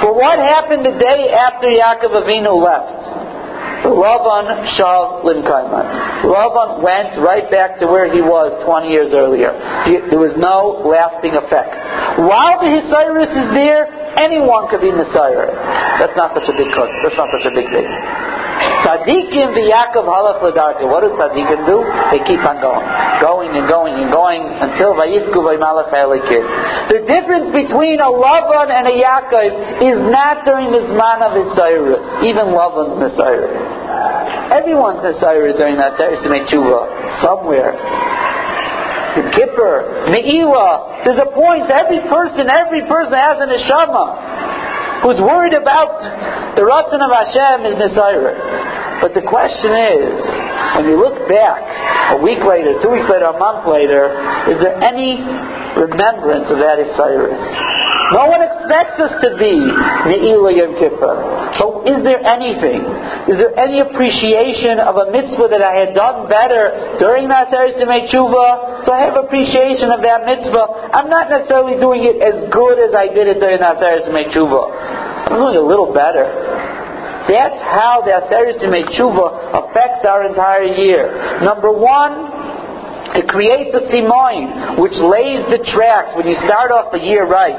[0.00, 3.28] But what happened the day after Yaakov Avinu left?
[3.84, 6.24] Lavan Shav Limkaiman.
[6.28, 9.52] Lavan went right back to where he was 20 years earlier.
[10.08, 11.72] There was no lasting effect.
[12.20, 13.88] While the Hisiris is there,
[14.20, 15.48] anyone could be Messiah.
[16.00, 17.88] That's not such a big That's not such a big thing.
[18.90, 20.82] Tzaddikim v'Yakov halach l'darka.
[20.82, 21.78] What do tzaddikim do?
[22.10, 22.82] They keep on going,
[23.22, 26.42] going and going and going until vayifku v'malach elikim.
[26.90, 31.54] The difference between a Lavan and a Yaakov is not during the zman of his
[31.54, 32.02] Cyrus.
[32.26, 34.58] Even Lavan's Messiah.
[34.58, 36.50] Everyone's Messiah during that Cyrus to make
[37.22, 37.78] somewhere.
[39.14, 41.06] The Kippur, Ne'ilah.
[41.06, 41.70] There's a point.
[41.70, 45.98] Every person, every person has an neshama who's worried about
[46.54, 48.69] the Ratzon of Hashem is Messiah.
[49.00, 50.12] But the question is,
[50.76, 51.60] when you look back
[52.14, 54.12] a week later, two weeks later, a month later,
[54.52, 55.16] is there any
[55.74, 57.80] remembrance of that Osiris?
[58.10, 61.14] No one expects us to be Ne'ilah Yom Kippur.
[61.62, 62.82] So is there anything?
[63.30, 67.78] Is there any appreciation of a mitzvah that I had done better during that Aseres
[67.78, 68.82] Yemei Tshuva?
[68.82, 70.90] So I have appreciation of that mitzvah.
[70.90, 74.26] I'm not necessarily doing it as good as I did it during that Aseres Yemei
[74.34, 75.30] Tshuva.
[75.30, 76.26] I'm doing a little better.
[77.30, 81.06] That's how the Yemei Tshuva affects our entire year.
[81.46, 82.26] Number one,
[83.14, 87.54] it creates a simoin, which lays the tracks when you start off the year right.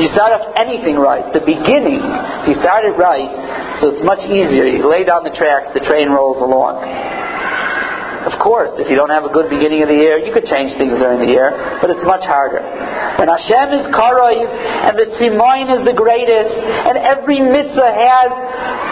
[0.00, 1.24] You start off anything right.
[1.36, 2.00] The beginning,
[2.48, 3.28] you start it right,
[3.84, 4.64] so it's much easier.
[4.64, 6.80] You lay down the tracks, the train rolls along.
[8.20, 10.76] Of course, if you don't have a good beginning of the year, you could change
[10.76, 12.60] things during the year, but it's much harder.
[13.16, 16.52] When Hashem is Karoiv, and the Tzimoin is the greatest,
[16.84, 18.30] and every mitzvah has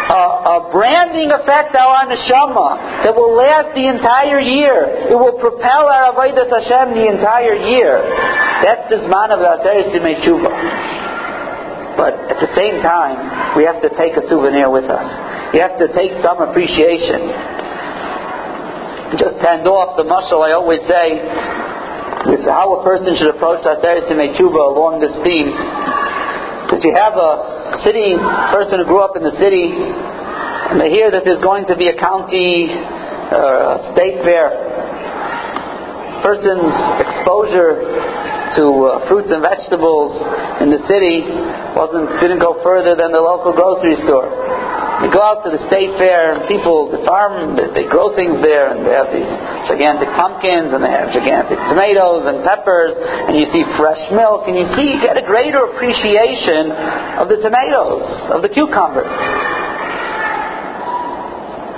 [0.09, 5.13] a, a branding effect on our neshama that will last the entire year.
[5.13, 8.01] It will propel our Avodah Hashem the entire year.
[8.65, 10.53] That's the Zman of the Aseres Tshuva.
[12.01, 15.09] But at the same time, we have to take a souvenir with us.
[15.53, 17.58] We have to take some appreciation
[19.17, 21.07] just hand off the muscle I always say
[22.37, 25.49] is how a person should approach Aseres Tshuva along this theme.
[26.69, 28.13] Because you have a city
[28.53, 31.89] person who grew up in the city, and they hear that there's going to be
[31.89, 32.69] a county
[33.33, 34.53] or a state fair.
[36.21, 37.81] Person's exposure
[38.59, 40.13] to uh, fruits and vegetables
[40.61, 41.25] in the city
[41.73, 44.29] wasn't didn't go further than the local grocery store.
[44.99, 48.43] You go out to the state fair, and people, the farm, they, they grow things
[48.43, 49.31] there, and they have these
[49.71, 54.59] gigantic pumpkins, and they have gigantic tomatoes and peppers, and you see fresh milk, and
[54.59, 56.75] you see, you get a greater appreciation
[57.15, 59.07] of the tomatoes, of the cucumbers.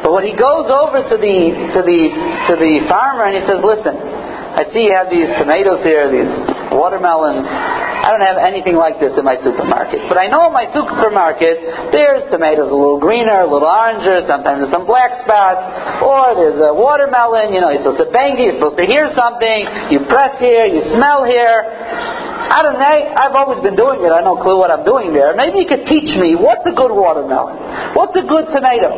[0.01, 1.37] But when he goes over to the
[1.77, 2.01] to the
[2.49, 4.01] to the farmer and he says, "Listen,
[4.61, 6.29] I see you have these tomatoes here, these
[6.69, 7.49] watermelons.
[7.49, 10.05] I don't have anything like this in my supermarket.
[10.05, 14.61] But I know in my supermarket, there's tomatoes a little greener, a little oranger, sometimes
[14.61, 18.53] there's some black spots, or there's a watermelon, you know, you're supposed to bang it,
[18.53, 19.61] you're supposed to hear something,
[19.97, 21.65] you press here, you smell here.
[22.53, 22.97] I don't know.
[23.17, 24.13] I've always been doing it.
[24.13, 25.33] I don't clue what I'm doing there.
[25.33, 28.93] Maybe you could teach me what's a good watermelon, what's a good tomato.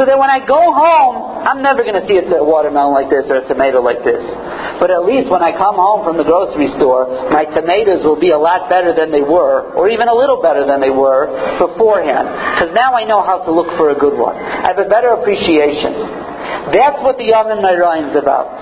[0.00, 3.24] So that when I go home, I'm never going to see a watermelon like this
[3.32, 4.20] or a tomato like this.
[4.78, 8.30] But at least when I come home from the grocery store, my tomatoes will be
[8.30, 11.28] a lot better than they were, or even a little better than they were
[11.58, 12.28] beforehand.
[12.56, 14.36] Because now I know how to look for a good one.
[14.36, 16.30] I have a better appreciation.
[16.72, 18.52] That's what the Yom Noraim is about.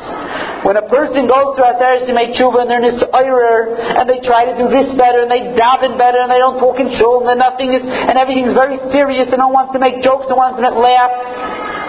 [0.66, 4.54] When a person goes through Aseres Yemei Tshuva and they're nisayrer and they try to
[4.58, 7.70] do this better and they daven better and they don't talk in shul and nothing
[7.70, 10.62] is and everything's very serious and no one wants to make jokes and wants to
[10.66, 11.14] make laugh.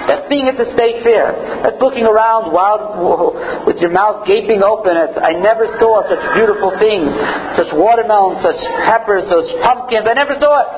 [0.09, 1.37] That's being at the state fair.
[1.61, 2.97] That's looking around wild
[3.69, 4.97] with your mouth gaping open.
[4.97, 7.13] It's, I never saw such beautiful things,
[7.53, 8.57] such watermelons, such
[8.89, 10.09] peppers, such pumpkins.
[10.09, 10.69] I never saw it.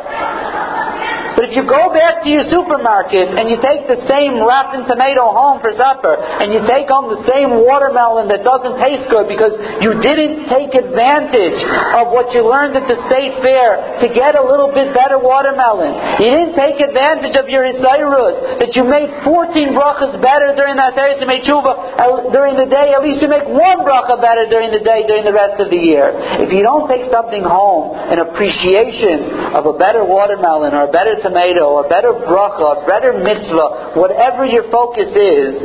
[1.35, 5.33] But if you go back to your supermarket and you take the same rotten tomato
[5.33, 9.57] home for supper, and you take home the same watermelon that doesn't taste good because
[9.81, 11.59] you didn't take advantage
[11.97, 16.21] of what you learned at the state fair to get a little bit better watermelon,
[16.21, 20.91] you didn't take advantage of your isairus, that you made 14 brachas better during that
[20.91, 24.83] Aseres Tshuva uh, during the day, at least you make one bracha better during the
[24.83, 26.11] day, during the rest of the year.
[26.43, 31.15] If you don't take something home, an appreciation of a better watermelon or a better
[31.21, 35.55] tomato, a better bracha, a better mitzvah, whatever your focus is,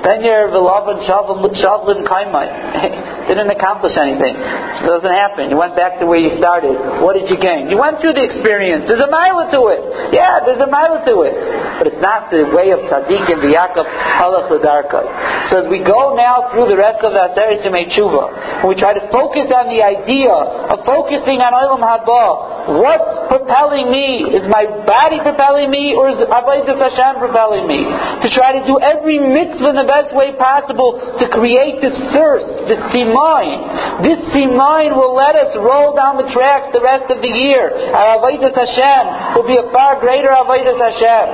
[0.00, 3.28] then you're Vilavan Shavlin Kaimai.
[3.28, 4.32] Didn't accomplish anything.
[4.32, 5.52] It doesn't happen.
[5.52, 6.72] You went back to where you started.
[7.04, 7.68] What did you gain?
[7.68, 8.88] You went through the experience.
[8.88, 9.82] There's a mile to it.
[10.16, 11.36] Yeah, there's a mile to it.
[11.76, 15.04] But it's not the way of Tzaddik and V'Yakov Halach L'Darkai.
[15.52, 18.96] So as we go now through the rest of the Aseres Tshuva, and we try
[18.96, 24.28] to focus on the idea of focusing on Olam Haba, what's propelling me?
[24.28, 27.86] Is my body propelling me, or is Avodah Hashem propelling me?
[27.86, 32.48] To try to do every mitzvah in the best way possible to create this thirst,
[32.68, 34.04] this simain.
[34.04, 37.70] This simain will let us roll down the tracks the rest of the year.
[37.94, 41.26] Our Avodah Hashem will be a far greater Avodah Hashem.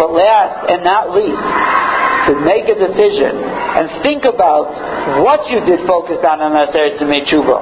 [0.00, 1.44] But last and not least,
[2.30, 4.70] to make a decision and think about
[5.26, 7.58] what you did focused on on Aseres Tshuva.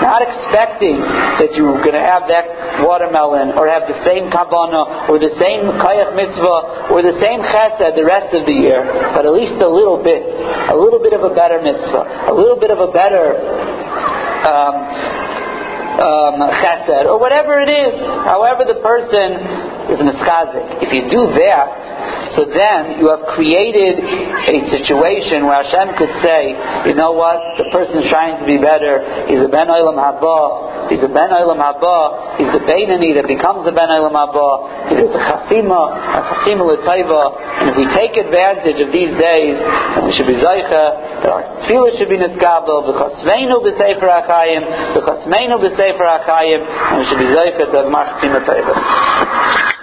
[0.00, 0.96] Not expecting
[1.42, 5.68] that you're going to have that watermelon or have the same kavana or the same
[5.76, 8.80] kayach mitzvah or the same chesed the rest of the year,
[9.12, 12.56] but at least a little bit, a little bit of a better mitzvah, a little
[12.56, 13.36] bit of a better
[14.48, 14.76] um,
[15.98, 17.92] um, chesed, or whatever it is,
[18.24, 20.84] however the person is miskazik.
[20.84, 26.54] If you do that, so then you have created a situation where Hashem could say,
[26.86, 30.92] you know what, the person is trying to be better, he's a ben olam haba,
[30.92, 35.08] he's a ben olam haba, he's the Beinani that becomes a ben olam haba, he's
[35.08, 35.82] a chasima,
[36.14, 39.56] a chasima l'taiva, and if we take advantage of these days,
[40.04, 44.62] we should be zaycha, that our tefillah should be nitzgabel, v'chasveinu b'sefer achayim,
[44.94, 49.77] v'chasveinu b'sefer achayim, and we should be zaycha to have chasima l'taiva.